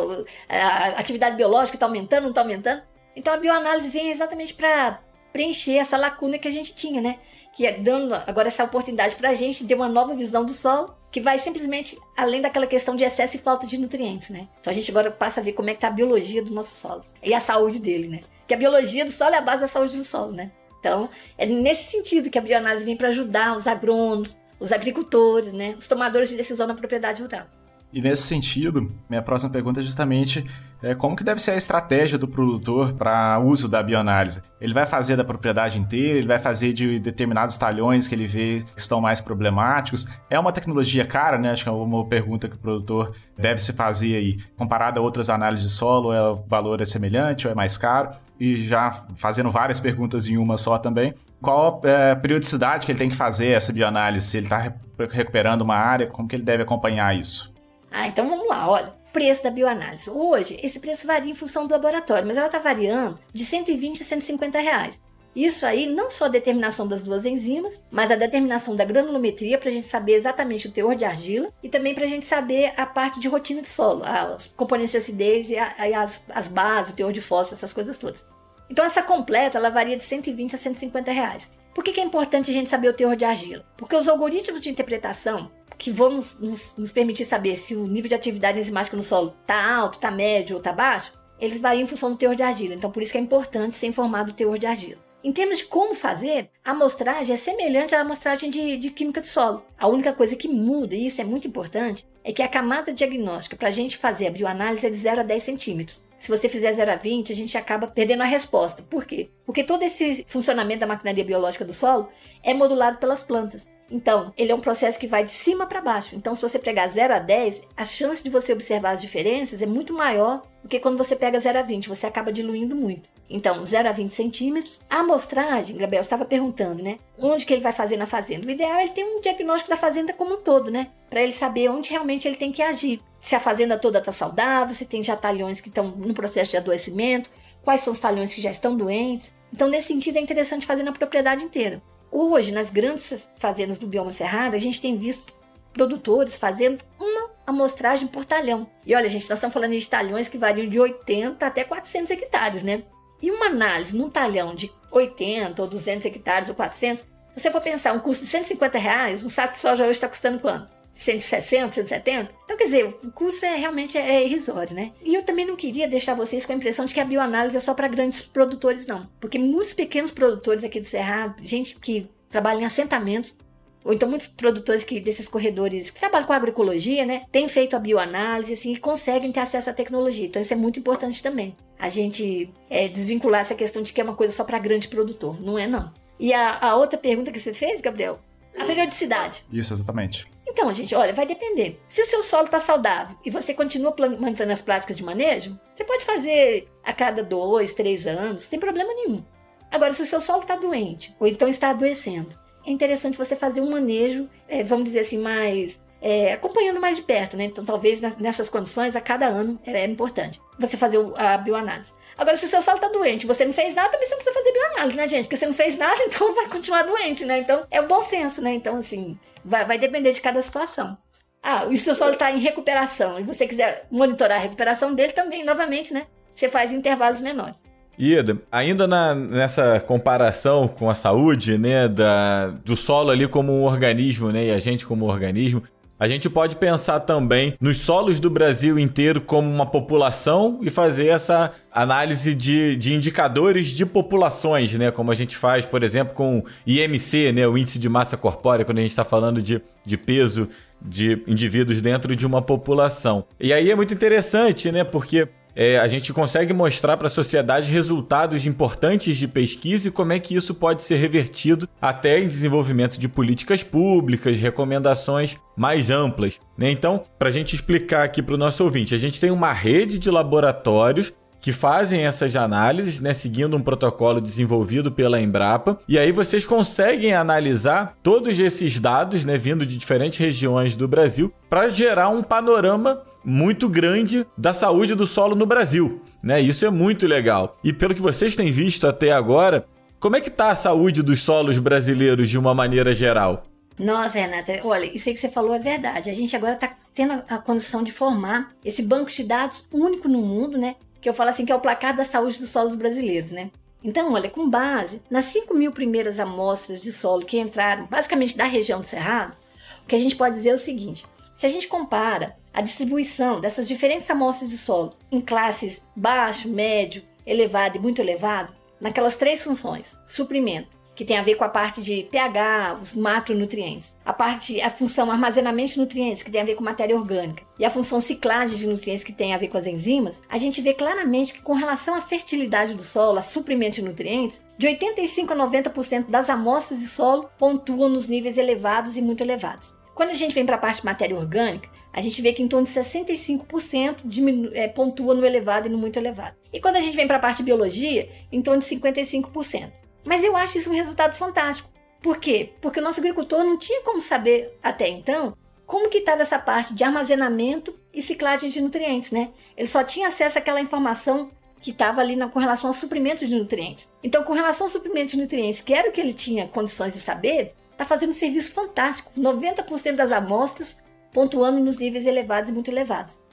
[0.49, 2.82] a atividade biológica, tá aumentando, não tá aumentando?
[3.15, 4.99] Então a bioanálise vem exatamente para
[5.32, 7.19] preencher essa lacuna que a gente tinha, né?
[7.56, 10.95] Que é dando agora essa oportunidade para a gente ter uma nova visão do solo,
[11.12, 14.47] que vai simplesmente além daquela questão de excesso e falta de nutrientes, né?
[14.60, 16.78] Então a gente agora passa a ver como é que tá a biologia dos nossos
[16.78, 18.19] solos e a saúde dele, né?
[18.47, 20.52] Que a biologia do solo é a base da saúde do solo, né?
[20.80, 25.76] Então, é nesse sentido que a bioanálise vem para ajudar os agrônomos, os agricultores, né,
[25.78, 27.45] os tomadores de decisão na propriedade rural.
[27.93, 30.43] E nesse sentido, minha próxima pergunta é justamente
[30.82, 34.41] é, como que deve ser a estratégia do produtor para uso da bioanálise?
[34.60, 38.65] Ele vai fazer da propriedade inteira, ele vai fazer de determinados talhões que ele vê
[38.75, 40.10] que estão mais problemáticos.
[40.27, 41.51] É uma tecnologia cara, né?
[41.51, 44.38] Acho que é uma pergunta que o produtor deve se fazer aí.
[44.58, 48.10] Comparado a outras análises de solo, é, o valor é semelhante ou é mais caro?
[48.39, 52.99] E já fazendo várias perguntas em uma só também, qual é a periodicidade que ele
[52.99, 54.25] tem que fazer essa bioanálise?
[54.25, 54.73] Se ele está
[55.12, 57.52] recuperando uma área, como que ele deve acompanhar isso?
[57.93, 58.93] Ah, então vamos lá, olha.
[59.13, 60.10] Preço da bioanálise.
[60.10, 64.06] Hoje, esse preço varia em função do laboratório, mas ela está variando de 120 a
[64.06, 64.99] 150 reais.
[65.36, 69.69] Isso aí não só a determinação das duas enzimas, mas a determinação da granulometria para
[69.69, 72.86] a gente saber exatamente o teor de argila e também para a gente saber a
[72.86, 74.03] parte de rotina de solo,
[74.36, 77.97] os componentes de acidez e, a, as, as, bases, o teor de fósforo, essas coisas
[77.97, 78.27] todas.
[78.69, 81.51] Então essa completa ela varia de 120 a 150 reais.
[81.73, 83.65] Por que, que é importante a gente saber o teor de argila?
[83.75, 85.51] Porque os algoritmos de interpretação
[85.84, 89.36] que vão nos, nos, nos, permitir saber se o nível de atividade enzimática no solo
[89.41, 92.74] está alto, está médio ou está baixo, eles variam em função do teor de argila.
[92.74, 95.02] Então, por isso que é importante ser informado do teor de argila.
[95.22, 99.28] Em termos de como fazer, a amostragem é semelhante à amostragem de, de química de
[99.28, 99.65] solo.
[99.78, 103.58] A única coisa que muda, e isso é muito importante, é que a camada diagnóstica
[103.58, 106.02] para a gente fazer a bioanálise é de 0 a 10 centímetros.
[106.17, 108.82] se você fizer 0 a 20, a gente acaba perdendo a resposta.
[108.84, 109.30] Por quê?
[109.46, 112.08] Porque todo esse funcionamento da maquinaria biológica do solo
[112.41, 113.69] é modulado pelas plantas.
[113.93, 116.15] Então, ele é um processo que vai de cima para baixo.
[116.15, 119.67] Então, se você pegar 0 a 10, a chance de você observar as diferenças é
[119.67, 121.89] muito maior do que quando você pega 0 a 20.
[121.89, 123.08] Você acaba diluindo muito.
[123.29, 124.82] Então, 0 a 20 centímetros.
[124.89, 126.97] A amostragem, Gabriel estava perguntando, né?
[127.19, 128.47] Onde que ele vai fazer na fazenda?
[128.47, 130.88] O ideal é ele ter um diagnóstico da fazenda como um todo, né?
[131.08, 132.99] Para ele saber onde realmente ele tem que agir.
[133.19, 136.58] Se a fazenda toda está saudável, se tem já talhões que estão no processo de
[136.58, 137.29] adoecimento,
[137.63, 139.36] quais são os talhões que já estão doentes.
[139.53, 141.79] Então, nesse sentido, é interessante fazer na propriedade inteira.
[142.15, 145.34] Hoje, nas grandes fazendas do bioma cerrado, a gente tem visto
[145.73, 148.69] produtores fazendo uma amostragem por talhão.
[148.86, 152.62] E olha, gente, nós estamos falando de talhões que variam de 80 até 400 hectares,
[152.62, 152.84] né?
[153.19, 157.62] E uma análise num talhão de 80 ou 200 hectares ou 400, se você for
[157.62, 160.71] pensar um custo de 150 reais, um saco de soja hoje está custando quanto?
[160.93, 162.32] 160, 170.
[162.45, 164.91] Então, quer dizer, o custo é realmente é irrisório, né?
[165.03, 167.60] E eu também não queria deixar vocês com a impressão de que a bioanálise é
[167.60, 169.03] só para grandes produtores, não.
[169.19, 173.38] Porque muitos pequenos produtores aqui do Cerrado, gente que trabalha em assentamentos,
[173.84, 177.79] ou então muitos produtores que desses corredores que trabalham com agroecologia, né, têm feito a
[177.79, 180.25] bioanálise assim, e conseguem ter acesso à tecnologia.
[180.25, 181.56] Então isso é muito importante também.
[181.77, 185.41] A gente é, desvincular essa questão de que é uma coisa só para grande produtor.
[185.41, 185.91] Não é, não.
[186.19, 188.19] E a, a outra pergunta que você fez, Gabriel,
[188.58, 189.43] a periodicidade.
[189.51, 190.27] Isso, exatamente.
[190.53, 191.81] Então, gente, olha, vai depender.
[191.87, 195.83] Se o seu solo está saudável e você continua mantendo as práticas de manejo, você
[195.83, 199.25] pode fazer a cada dois, três anos, sem problema nenhum.
[199.71, 203.61] Agora, se o seu solo está doente ou então está adoecendo, é interessante você fazer
[203.61, 207.45] um manejo, é, vamos dizer assim, mais é, acompanhando mais de perto, né?
[207.45, 211.93] Então, talvez nessas condições, a cada ano é, é importante você fazer a bioanálise.
[212.17, 214.39] Agora, se o seu solo está doente, você não fez nada, também você não precisa
[214.39, 215.23] fazer bioanálise, né, gente?
[215.26, 217.39] Porque você não fez nada, então vai continuar doente, né?
[217.39, 218.54] Então, é o bom senso, né?
[218.54, 220.97] Então, assim, vai, vai depender de cada situação.
[221.41, 224.93] Ah, e se o seu solo está em recuperação e você quiser monitorar a recuperação
[224.93, 226.08] dele também, novamente, né?
[226.34, 227.62] Você faz intervalos menores.
[227.97, 233.63] Ida, ainda na, nessa comparação com a saúde, né, da, do solo ali como um
[233.65, 235.62] organismo, né, e a gente como um organismo,
[236.03, 241.07] a gente pode pensar também nos solos do Brasil inteiro como uma população e fazer
[241.07, 244.91] essa análise de, de indicadores de populações, né?
[244.91, 247.47] Como a gente faz, por exemplo, com IMC, né?
[247.47, 250.49] o índice de massa corpórea, quando a gente está falando de, de peso
[250.81, 253.23] de indivíduos dentro de uma população.
[253.39, 254.83] E aí é muito interessante, né?
[254.83, 260.13] Porque é, a gente consegue mostrar para a sociedade resultados importantes de pesquisa e como
[260.13, 266.39] é que isso pode ser revertido até em desenvolvimento de políticas públicas, recomendações mais amplas.
[266.57, 266.71] Né?
[266.71, 269.99] Então, para a gente explicar aqui para o nosso ouvinte, a gente tem uma rede
[269.99, 271.13] de laboratórios
[271.43, 275.77] que fazem essas análises, né, seguindo um protocolo desenvolvido pela Embrapa.
[275.89, 281.33] E aí vocês conseguem analisar todos esses dados, né, vindo de diferentes regiões do Brasil,
[281.49, 286.01] para gerar um panorama muito grande da saúde do solo no Brasil.
[286.21, 286.41] Né?
[286.41, 287.57] Isso é muito legal.
[287.63, 289.65] E pelo que vocês têm visto até agora,
[289.99, 293.45] como é que está a saúde dos solos brasileiros de uma maneira geral?
[293.79, 296.09] Nossa, Renata, olha, isso aí que você falou é verdade.
[296.09, 300.19] A gente agora está tendo a condição de formar esse banco de dados único no
[300.19, 300.75] mundo, né?
[301.01, 303.49] Que eu falo assim que é o placar da saúde dos solos brasileiros, né?
[303.83, 308.45] Então, olha, com base nas 5 mil primeiras amostras de solo que entraram basicamente da
[308.45, 309.36] região do Cerrado,
[309.83, 313.41] o que a gente pode dizer é o seguinte: se a gente compara a distribuição
[313.41, 319.43] dessas diferentes amostras de solo em classes baixo, médio, elevado e muito elevado, naquelas três
[319.43, 324.61] funções, suprimento, que tem a ver com a parte de pH, os macronutrientes, a parte,
[324.61, 327.99] a função armazenamento de nutrientes, que tem a ver com matéria orgânica, e a função
[327.99, 331.41] ciclagem de nutrientes, que tem a ver com as enzimas, a gente vê claramente que
[331.41, 336.29] com relação à fertilidade do solo, a suprimento de nutrientes, de 85 a 90% das
[336.29, 339.73] amostras de solo pontuam nos níveis elevados e muito elevados.
[339.95, 342.47] Quando a gente vem para a parte de matéria orgânica, a gente vê que em
[342.47, 346.36] torno de 65% diminu é, pontua no elevado e no muito elevado.
[346.51, 349.71] E quando a gente vem para a parte de biologia, em torno de 55%.
[350.03, 351.69] Mas eu acho isso um resultado fantástico.
[352.01, 352.49] Por quê?
[352.60, 356.73] Porque o nosso agricultor não tinha como saber até então como que estava essa parte
[356.73, 359.32] de armazenamento e ciclagem de nutrientes, né?
[359.56, 363.34] Ele só tinha acesso àquela informação que estava ali na, com relação ao suprimento de
[363.34, 363.89] nutrientes.
[364.03, 366.99] Então, com relação ao suprimento de nutrientes, que era o que ele tinha condições de
[366.99, 369.12] saber, está fazendo um serviço fantástico.
[369.17, 370.77] 90% das amostras
[371.13, 373.23] pontuando nos níveis elevados e muito elevados.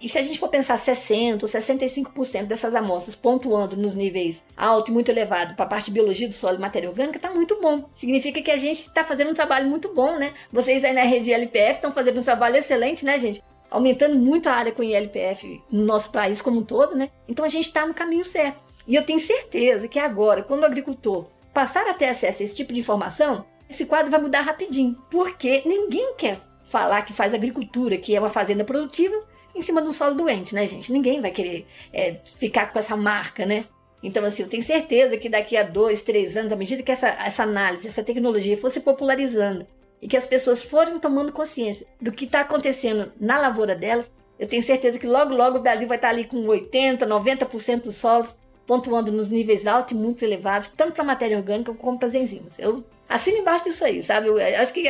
[0.00, 4.90] E se a gente for pensar 60% ou 65% dessas amostras pontuando nos níveis alto
[4.90, 7.60] e muito elevado para a parte de biologia do solo e matéria orgânica, está muito
[7.60, 7.84] bom.
[7.94, 10.32] Significa que a gente está fazendo um trabalho muito bom, né?
[10.50, 13.42] Vocês aí na rede LPF estão fazendo um trabalho excelente, né, gente?
[13.70, 17.10] Aumentando muito a área com ILPF no nosso país como um todo, né?
[17.28, 18.58] Então a gente está no caminho certo.
[18.88, 22.54] E eu tenho certeza que agora, quando o agricultor passar a ter acesso a esse
[22.54, 27.98] tipo de informação, esse quadro vai mudar rapidinho, porque ninguém quer falar que faz agricultura,
[27.98, 29.14] que é uma fazenda produtiva,
[29.54, 30.92] em cima de um solo doente, né, gente?
[30.92, 33.64] Ninguém vai querer é, ficar com essa marca, né?
[34.02, 37.08] Então, assim, eu tenho certeza que daqui a dois, três anos, à medida que essa,
[37.08, 39.66] essa análise, essa tecnologia fosse popularizando
[40.00, 44.46] e que as pessoas forem tomando consciência do que está acontecendo na lavoura delas, eu
[44.46, 47.96] tenho certeza que logo, logo o Brasil vai estar tá ali com 80%, 90% dos
[47.96, 52.08] solos pontuando nos níveis altos e muito elevados, tanto para a matéria orgânica como para
[52.08, 52.58] as enzimas.
[52.58, 54.28] Eu assino embaixo disso aí, sabe?
[54.28, 54.88] Eu acho que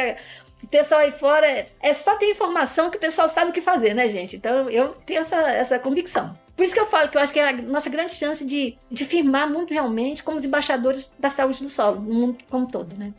[0.63, 3.95] o pessoal aí fora é só ter informação que o pessoal sabe o que fazer,
[3.95, 4.37] né, gente?
[4.37, 6.37] Então eu tenho essa, essa convicção.
[6.57, 8.77] Por isso que eu falo que eu acho que é a nossa grande chance de,
[8.91, 13.15] de firmar mundialmente como os embaixadores da saúde do solo, no mundo como todo, né?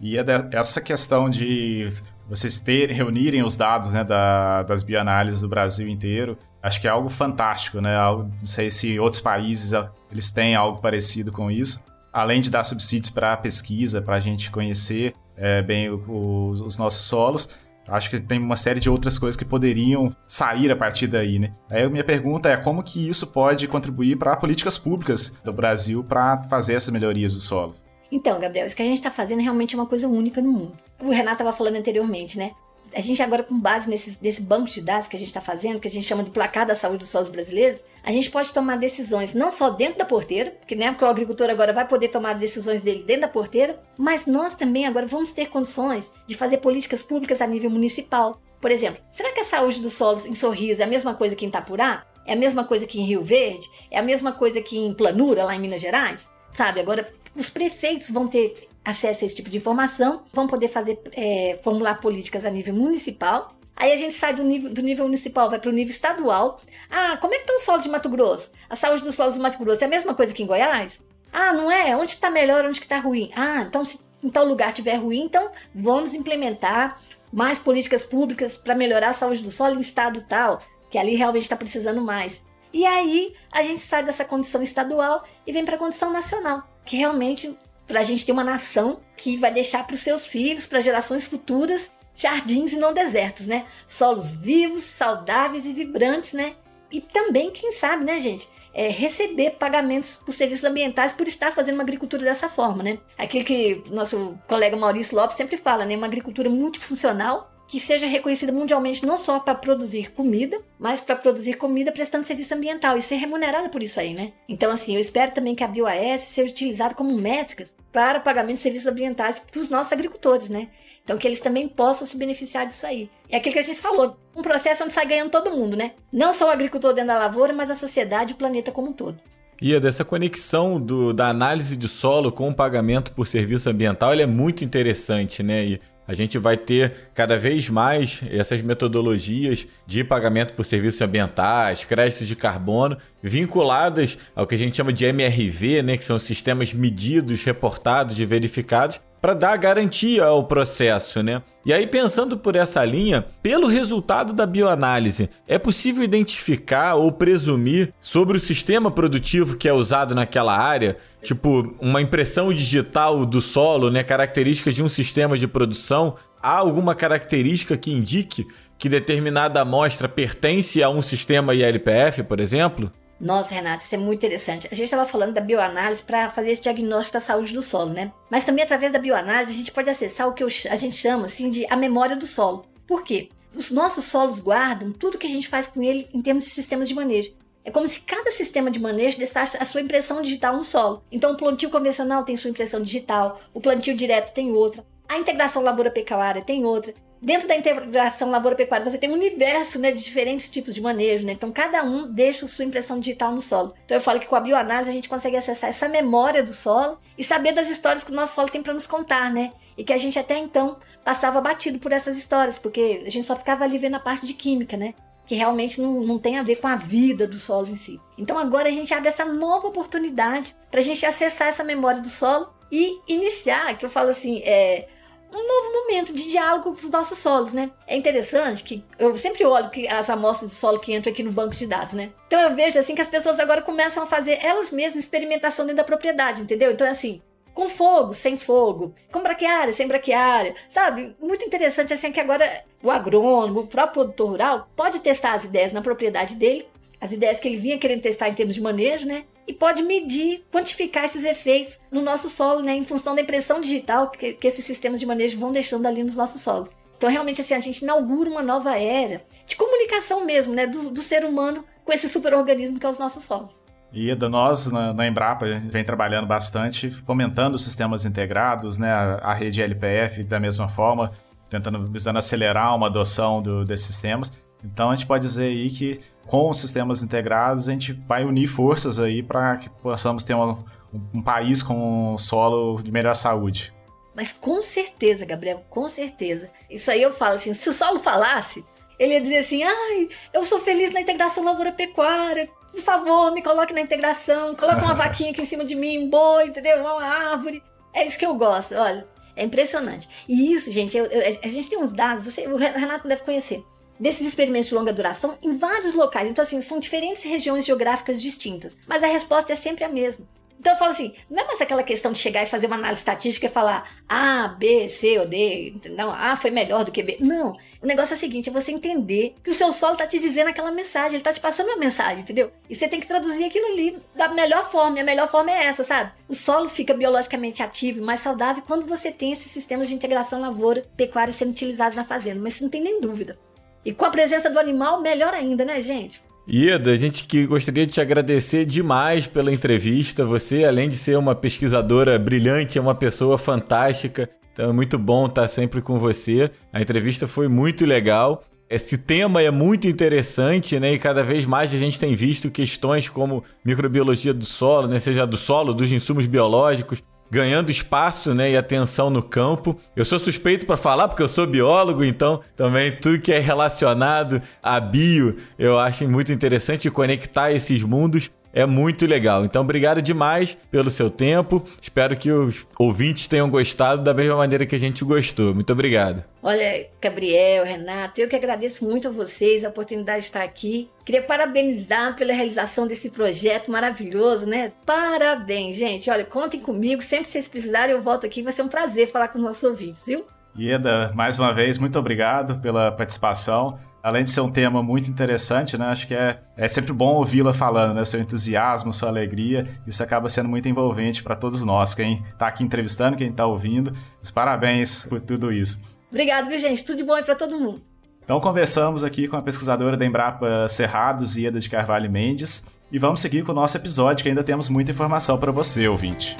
[0.00, 1.88] E é essa questão de
[2.28, 7.08] vocês reunirem os dados né, da, das bioanálises do Brasil inteiro, acho que é algo
[7.08, 7.96] fantástico, né?
[7.96, 9.72] Algo, não sei se outros países
[10.10, 11.82] eles têm algo parecido com isso.
[12.12, 16.78] Além de dar subsídios para pesquisa, para a gente conhecer é, bem o, o, os
[16.78, 17.48] nossos solos,
[17.86, 21.52] acho que tem uma série de outras coisas que poderiam sair a partir daí, né?
[21.70, 26.04] Aí a minha pergunta é como que isso pode contribuir para políticas públicas do Brasil
[26.04, 27.74] para fazer essas melhorias do solo?
[28.10, 30.78] Então, Gabriel, isso que a gente está fazendo realmente é uma coisa única no mundo.
[31.00, 32.52] O Renato estava falando anteriormente, né?
[32.94, 35.80] A gente agora, com base nesse, nesse banco de dados que a gente está fazendo,
[35.80, 38.76] que a gente chama de placar da saúde dos solos brasileiros, a gente pode tomar
[38.76, 42.34] decisões não só dentro da porteira, que né, porque o agricultor agora vai poder tomar
[42.34, 47.02] decisões dele dentro da porteira, mas nós também agora vamos ter condições de fazer políticas
[47.02, 48.40] públicas a nível municipal.
[48.60, 51.44] Por exemplo, será que a saúde dos solos em Sorriso é a mesma coisa que
[51.44, 52.06] em Itapurá?
[52.26, 53.68] É a mesma coisa que em Rio Verde?
[53.90, 56.28] É a mesma coisa que em Planura, lá em Minas Gerais?
[56.52, 61.00] Sabe, agora os prefeitos vão ter acesso a esse tipo de informação, vão poder fazer
[61.12, 63.54] é, formular políticas a nível municipal.
[63.76, 66.60] Aí a gente sai do nível, do nível municipal, vai para o nível estadual.
[66.90, 68.50] Ah, como é que está o solo de Mato Grosso?
[68.68, 71.00] A saúde dos solos de Mato Grosso é a mesma coisa que em Goiás?
[71.32, 71.94] Ah, não é?
[71.96, 73.30] Onde está melhor, onde está ruim?
[73.36, 77.00] Ah, então se em tal lugar tiver ruim, então vamos implementar
[77.32, 80.60] mais políticas públicas para melhorar a saúde do solo em estado tal,
[80.90, 82.42] que ali realmente está precisando mais.
[82.72, 86.96] E aí a gente sai dessa condição estadual e vem para a condição nacional que
[86.96, 87.56] realmente
[87.88, 91.26] para a gente ter uma nação que vai deixar para os seus filhos, para gerações
[91.26, 93.64] futuras, jardins e não desertos, né?
[93.88, 96.54] Solos vivos, saudáveis e vibrantes, né?
[96.92, 98.48] E também, quem sabe, né, gente?
[98.74, 102.98] É, receber pagamentos por serviços ambientais por estar fazendo uma agricultura dessa forma, né?
[103.16, 105.96] Aquilo que nosso colega Maurício Lopes sempre fala, né?
[105.96, 111.54] Uma agricultura multifuncional que seja reconhecida mundialmente não só para produzir comida, mas para produzir
[111.54, 114.32] comida prestando serviço ambiental e ser remunerada por isso aí, né?
[114.48, 118.62] Então, assim, eu espero também que a BioAS seja utilizada como métricas para pagamento de
[118.62, 120.68] serviços ambientais para os nossos agricultores, né?
[121.04, 123.10] Então, que eles também possam se beneficiar disso aí.
[123.28, 125.92] É aquilo que a gente falou, um processo onde sai ganhando todo mundo, né?
[126.10, 128.92] Não só o agricultor dentro da lavoura, mas a sociedade e o planeta como um
[128.94, 129.18] todo.
[129.60, 134.26] E dessa conexão do, da análise de solo com o pagamento por serviço ambiental, é
[134.26, 135.64] muito interessante, né?
[135.64, 141.84] E a gente vai ter cada vez mais essas metodologias de pagamento por serviços ambientais,
[141.84, 146.72] créditos de carbono, vinculadas ao que a gente chama de MRV, né, que são sistemas
[146.72, 151.42] medidos, reportados e verificados, para dar garantia ao processo, né?
[151.66, 157.92] E aí, pensando por essa linha, pelo resultado da bioanálise, é possível identificar ou presumir
[158.00, 163.90] sobre o sistema produtivo que é usado naquela área, tipo uma impressão digital do solo,
[163.90, 164.02] né?
[164.02, 166.16] Características de um sistema de produção.
[166.42, 168.46] Há alguma característica que indique
[168.78, 172.92] que determinada amostra pertence a um sistema ILPF, por exemplo?
[173.20, 174.68] Nossa, Renato, isso é muito interessante.
[174.70, 178.12] A gente estava falando da bioanálise para fazer esse diagnóstico da saúde do solo, né?
[178.30, 181.50] Mas também através da bioanálise a gente pode acessar o que a gente chama assim
[181.50, 182.64] de a memória do solo.
[182.86, 183.28] Por quê?
[183.56, 186.88] Os nossos solos guardam tudo que a gente faz com ele em termos de sistemas
[186.88, 187.32] de manejo.
[187.64, 191.02] É como se cada sistema de manejo deixasse a sua impressão digital no solo.
[191.10, 195.62] Então, o plantio convencional tem sua impressão digital, o plantio direto tem outra, a integração
[195.62, 200.74] lavoura-pecuária tem outra dentro da integração lavoura-pecuária, você tem um universo né, de diferentes tipos
[200.74, 201.32] de manejo, né?
[201.32, 203.74] Então, cada um deixa sua impressão digital no solo.
[203.84, 206.98] Então, eu falo que com a bioanálise a gente consegue acessar essa memória do solo
[207.16, 209.52] e saber das histórias que o nosso solo tem para nos contar, né?
[209.76, 213.34] E que a gente até então passava batido por essas histórias, porque a gente só
[213.34, 214.94] ficava ali vendo a parte de química, né?
[215.28, 218.00] Que realmente não, não tem a ver com a vida do solo em si.
[218.16, 222.08] Então, agora a gente abre essa nova oportunidade para a gente acessar essa memória do
[222.08, 224.88] solo e iniciar, que eu falo assim, é
[225.32, 227.70] um novo momento de diálogo com os nossos solos, né?
[227.86, 231.32] É interessante que eu sempre olho que as amostras de solo que entram aqui no
[231.32, 232.10] banco de dados, né?
[232.26, 235.78] Então eu vejo assim que as pessoas agora começam a fazer elas mesmas experimentação dentro
[235.78, 236.70] da propriedade, entendeu?
[236.72, 237.20] Então é assim,
[237.58, 241.16] com fogo, sem fogo, com braquiária, sem braquiária, sabe?
[241.20, 245.72] Muito interessante assim que agora o agrônomo, o próprio produtor rural pode testar as ideias
[245.72, 246.68] na propriedade dele,
[247.00, 249.24] as ideias que ele vinha querendo testar em termos de manejo, né?
[249.44, 254.08] e pode medir, quantificar esses efeitos no nosso solo, né, em função da impressão digital
[254.10, 256.68] que, que esses sistemas de manejo vão deixando ali nos nossos solos.
[256.96, 261.02] Então, realmente, assim, a gente inaugura uma nova era de comunicação mesmo, né, do, do
[261.02, 263.64] ser humano com esse superorganismo que é os nossos solos.
[263.92, 269.62] E nós, na, na, Embrapa, vem trabalhando bastante, fomentando sistemas integrados, né, a, a rede
[269.62, 271.12] LPF da mesma forma,
[271.48, 274.32] tentando visando acelerar uma adoção do, desses sistemas.
[274.62, 278.46] Então a gente pode dizer aí que com os sistemas integrados a gente vai unir
[278.46, 280.52] forças aí para que possamos ter uma,
[280.92, 283.72] um, um país com um solo de melhor saúde.
[284.14, 286.50] Mas com certeza, Gabriel, com certeza.
[286.68, 288.64] Isso aí eu falo assim, se o solo falasse,
[288.98, 293.72] ele ia dizer assim, ai, eu sou feliz na integração lavoura-pecuária, por favor, me coloque
[293.72, 296.78] na integração, coloque uma vaquinha aqui em cima de mim, um boi, entendeu?
[296.78, 297.62] Uma árvore.
[297.92, 299.06] É isso que eu gosto, olha.
[299.34, 300.08] É impressionante.
[300.28, 303.64] E isso, gente, eu, eu, a gente tem uns dados, você, o Renato deve conhecer,
[303.98, 306.28] desses experimentos de longa duração em vários locais.
[306.28, 308.76] Então, assim, são diferentes regiões geográficas distintas.
[308.86, 310.26] Mas a resposta é sempre a mesma.
[310.58, 313.00] Então eu falo assim, não é mais aquela questão de chegar e fazer uma análise
[313.00, 317.16] estatística e falar A, B, C ou D, não, A foi melhor do que B.
[317.20, 317.56] Não.
[317.80, 320.48] O negócio é o seguinte, é você entender que o seu solo está te dizendo
[320.48, 322.50] aquela mensagem, ele está te passando uma mensagem, entendeu?
[322.68, 325.66] E você tem que traduzir aquilo ali da melhor forma, e a melhor forma é
[325.66, 326.10] essa, sabe?
[326.28, 330.40] O solo fica biologicamente ativo e mais saudável quando você tem esses sistemas de integração
[330.40, 333.38] lavoura-pecuária sendo utilizados na fazenda, mas isso não tem nem dúvida.
[333.84, 336.20] E com a presença do animal, melhor ainda, né, gente?
[336.50, 340.24] Ieda, a gente que gostaria de te agradecer demais pela entrevista.
[340.24, 344.30] Você, além de ser uma pesquisadora brilhante, é uma pessoa fantástica.
[344.54, 346.50] Então é muito bom estar sempre com você.
[346.72, 348.42] A entrevista foi muito legal.
[348.70, 350.94] Esse tema é muito interessante, né?
[350.94, 354.98] E cada vez mais a gente tem visto questões como microbiologia do solo, né?
[354.98, 359.78] Seja do solo, dos insumos biológicos, ganhando espaço né, e atenção no campo.
[359.94, 364.40] Eu sou suspeito para falar porque eu sou biólogo, então também tudo que é relacionado
[364.62, 369.44] a bio eu acho muito interessante conectar esses mundos é muito legal.
[369.44, 371.62] Então, obrigado demais pelo seu tempo.
[371.80, 375.54] Espero que os ouvintes tenham gostado da mesma maneira que a gente gostou.
[375.54, 376.24] Muito obrigado.
[376.42, 380.88] Olha, Gabriel, Renato, eu que agradeço muito a vocês a oportunidade de estar aqui.
[381.04, 384.72] Queria parabenizar pela realização desse projeto maravilhoso, né?
[384.86, 386.10] Parabéns, gente.
[386.10, 387.02] Olha, contem comigo.
[387.02, 388.42] Sempre que vocês precisarem, eu volto aqui.
[388.42, 390.24] Vai ser um prazer falar com os nossos ouvintes, viu?
[390.56, 395.76] Ieda, mais uma vez, muito obrigado pela participação além de ser um tema muito interessante,
[395.76, 395.86] né?
[395.86, 398.04] Acho que é, é sempre bom ouvi-la falando, né?
[398.04, 402.64] Seu entusiasmo, sua alegria, isso acaba sendo muito envolvente para todos nós, quem está aqui
[402.64, 403.92] entrevistando, quem está ouvindo.
[404.34, 405.82] Parabéns por tudo isso.
[406.10, 406.84] Obrigado, viu, gente?
[406.84, 407.82] Tudo de bom aí para todo mundo.
[408.22, 413.20] Então conversamos aqui com a pesquisadora da Embrapa Cerrados, Ieda de Carvalho Mendes, e vamos
[413.20, 416.36] seguir com o nosso episódio, que ainda temos muita informação para você, ouvinte.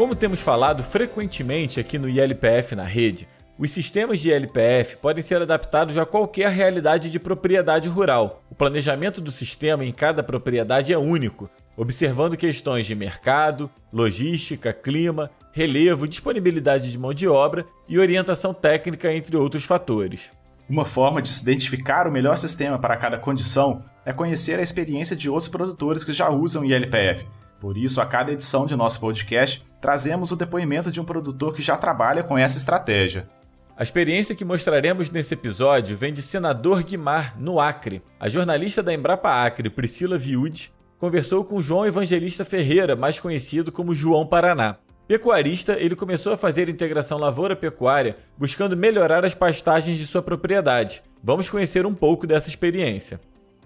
[0.00, 3.28] Como temos falado frequentemente aqui no ILPF na rede,
[3.58, 8.42] os sistemas de ILPF podem ser adaptados a qualquer realidade de propriedade rural.
[8.50, 15.30] O planejamento do sistema em cada propriedade é único, observando questões de mercado, logística, clima,
[15.52, 20.30] relevo, disponibilidade de mão de obra e orientação técnica, entre outros fatores.
[20.66, 25.14] Uma forma de se identificar o melhor sistema para cada condição é conhecer a experiência
[25.14, 27.26] de outros produtores que já usam ILPF
[27.60, 31.60] por isso, a cada edição de nosso podcast, trazemos o depoimento de um produtor que
[31.60, 33.28] já trabalha com essa estratégia.
[33.76, 38.02] A experiência que mostraremos nesse episódio vem de Senador Guimar, no Acre.
[38.18, 43.94] A jornalista da Embrapa Acre, Priscila Viúde, conversou com João Evangelista Ferreira, mais conhecido como
[43.94, 44.76] João Paraná.
[45.06, 51.02] Pecuarista, ele começou a fazer integração lavoura-pecuária, buscando melhorar as pastagens de sua propriedade.
[51.22, 53.20] Vamos conhecer um pouco dessa experiência.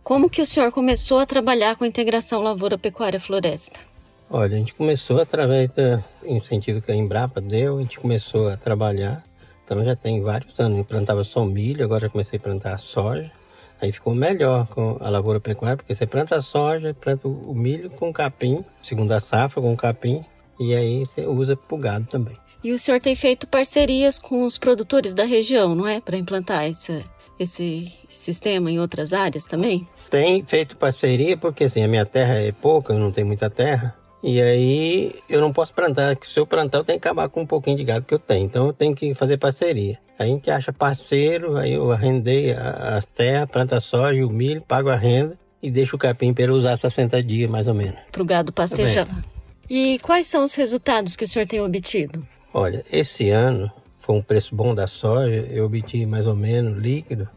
[0.05, 3.81] Como que o senhor começou a trabalhar com a integração lavoura-pecuária-floresta?
[4.29, 8.57] Olha, a gente começou através do incentivo que a Embrapa deu, a gente começou a
[8.59, 9.25] trabalhar.
[9.65, 13.33] Então já tem vários anos, eu plantava só milho, agora já comecei a plantar soja.
[13.81, 18.13] Aí ficou melhor com a lavoura pecuária, porque você planta soja, planta o milho com
[18.13, 20.23] capim, segunda safra com capim,
[20.61, 22.37] e aí você usa pro gado também.
[22.63, 25.99] E o senhor tem feito parcerias com os produtores da região, não é?
[25.99, 27.03] Para implantar essa,
[27.39, 29.87] esse sistema em outras áreas também?
[30.14, 33.97] tem feito parceria, porque assim, a minha terra é pouca, eu não tenho muita terra.
[34.22, 37.47] E aí eu não posso plantar, se eu plantar eu tenho que acabar com um
[37.47, 38.45] pouquinho de gado que eu tenho.
[38.45, 39.99] Então eu tenho que fazer parceria.
[40.16, 44.95] A gente acha parceiro, aí eu arrendei as terras, planta soja, o milho, pago a
[44.95, 47.99] renda e deixo o capim para usar 60 dias mais ou menos.
[48.12, 49.09] Para o gado pastejar.
[49.09, 49.22] Tá
[49.68, 52.24] e quais são os resultados que o senhor tem obtido?
[52.53, 53.68] Olha, esse ano
[54.05, 57.29] foi um preço bom da soja, eu obtive mais ou menos líquido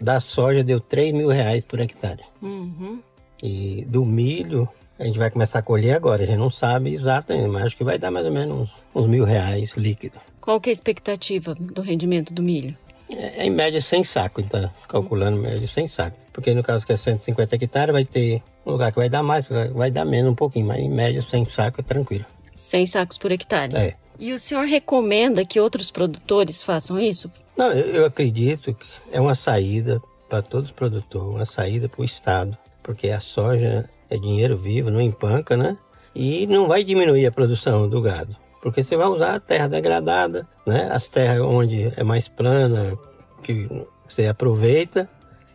[0.00, 2.22] da soja deu 3 mil reais por hectare.
[2.42, 3.00] Uhum.
[3.42, 4.68] E do milho,
[4.98, 6.22] a gente vai começar a colher agora.
[6.22, 9.08] A gente não sabe exatamente, mas acho que vai dar mais ou menos uns, uns
[9.08, 10.18] mil reais líquido.
[10.40, 12.74] Qual que é a expectativa do rendimento do milho?
[13.10, 16.18] É, é em média 100 sacos, então, calculando média 100 sacos.
[16.32, 19.46] Porque no caso que é 150 hectares, vai ter um lugar que vai dar mais,
[19.72, 22.24] vai dar menos um pouquinho, mas em média 100 sacos é tranquilo.
[22.54, 23.74] 100 sacos por hectare?
[23.76, 27.30] É, E o senhor recomenda que outros produtores façam isso?
[27.56, 32.04] Não, eu acredito que é uma saída para todos os produtores, uma saída para o
[32.04, 35.76] Estado, porque a soja é dinheiro vivo, não empanca, né?
[36.14, 40.46] E não vai diminuir a produção do gado, porque você vai usar a terra degradada,
[40.66, 40.88] né?
[40.90, 42.96] As terras onde é mais plana,
[43.42, 43.68] que
[44.08, 45.08] você aproveita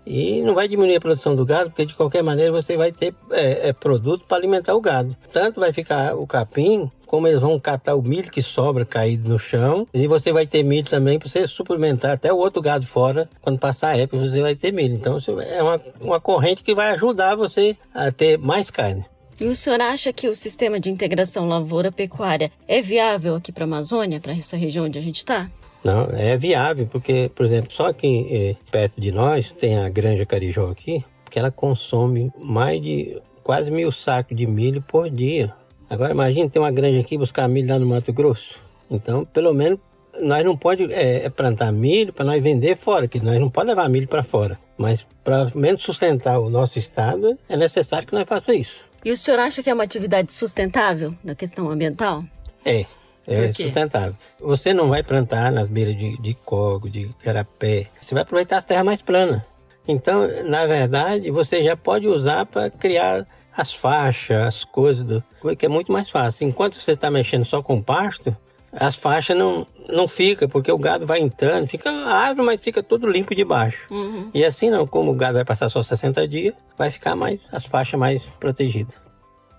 [0.05, 3.13] e não vai diminuir a produção do gado, porque de qualquer maneira você vai ter
[3.31, 5.15] é, é, produto para alimentar o gado.
[5.31, 9.37] Tanto vai ficar o capim, como eles vão catar o milho que sobra caído no
[9.37, 13.29] chão, e você vai ter milho também para você suplementar até o outro gado fora,
[13.41, 14.95] quando passar a época você vai ter milho.
[14.95, 19.03] Então é uma, uma corrente que vai ajudar você a ter mais carne.
[19.41, 23.67] E o senhor acha que o sistema de integração lavoura-pecuária é viável aqui para a
[23.67, 25.51] Amazônia, para essa região onde a gente está?
[25.83, 30.25] Não, é viável, porque, por exemplo, só aqui eh, perto de nós tem a Granja
[30.25, 35.53] Carijó aqui, que ela consome mais de quase mil sacos de milho por dia.
[35.91, 38.57] Agora imagine ter uma granja aqui buscar milho lá no Mato Grosso.
[38.89, 39.77] Então, pelo menos,
[40.21, 43.67] nós não pode é, é plantar milho para nós vender fora, que nós não pode
[43.67, 44.57] levar milho para fora.
[44.77, 48.79] Mas para menos sustentar o nosso estado, é necessário que nós faça isso.
[49.03, 52.23] E o senhor acha que é uma atividade sustentável na questão ambiental?
[52.63, 52.85] É,
[53.27, 54.15] é sustentável.
[54.39, 57.87] Você não vai plantar nas beiras de, de cogo, de carapé.
[58.01, 59.41] Você vai aproveitar as terras mais planas.
[59.85, 65.23] Então, na verdade, você já pode usar para criar as faixas, as coisas, do,
[65.57, 66.47] que é muito mais fácil.
[66.47, 68.35] Enquanto você está mexendo só com pasto,
[68.71, 73.07] as faixas não, não fica, porque o gado vai entrando, fica árvore, mas fica tudo
[73.07, 73.85] limpo de baixo.
[73.91, 74.29] Uhum.
[74.33, 77.65] E assim não, como o gado vai passar só 60 dias, vai ficar mais as
[77.65, 78.95] faixas mais protegidas.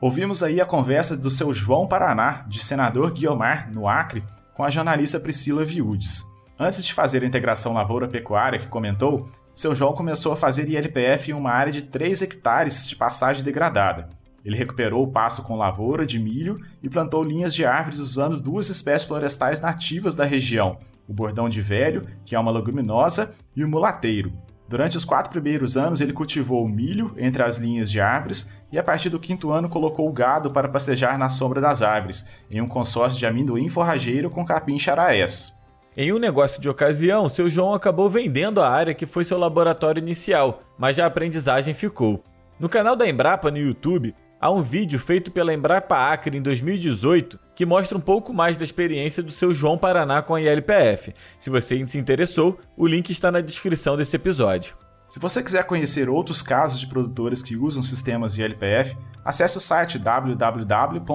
[0.00, 4.24] Ouvimos aí a conversa do seu João Paraná, de senador Guiomar, no Acre,
[4.54, 6.24] com a jornalista Priscila Viudes.
[6.58, 11.34] Antes de fazer a integração lavoura-pecuária que comentou, seu João começou a fazer ILPF em
[11.34, 14.08] uma área de 3 hectares de pastagem degradada.
[14.44, 18.68] Ele recuperou o pasto com lavoura de milho e plantou linhas de árvores usando duas
[18.68, 20.78] espécies florestais nativas da região,
[21.08, 24.32] o bordão de velho, que é uma leguminosa, e o mulateiro,
[24.72, 28.78] Durante os quatro primeiros anos, ele cultivou o milho entre as linhas de árvores e,
[28.78, 32.58] a partir do quinto ano, colocou o gado para pastejar na sombra das árvores, em
[32.62, 35.54] um consórcio de amendoim forrageiro com capim charaés.
[35.94, 40.00] Em um negócio de ocasião, seu João acabou vendendo a área que foi seu laboratório
[40.00, 42.24] inicial, mas a aprendizagem ficou.
[42.58, 47.38] No canal da Embrapa no YouTube, há um vídeo feito pela Embrapa Acre em 2018
[47.54, 51.12] que mostra um pouco mais da experiência do seu João Paraná com a ILPF.
[51.38, 54.74] Se você se interessou, o link está na descrição desse episódio.
[55.06, 59.98] Se você quiser conhecer outros casos de produtores que usam sistemas ILPF, acesse o site
[59.98, 61.06] www.ilpf.com.br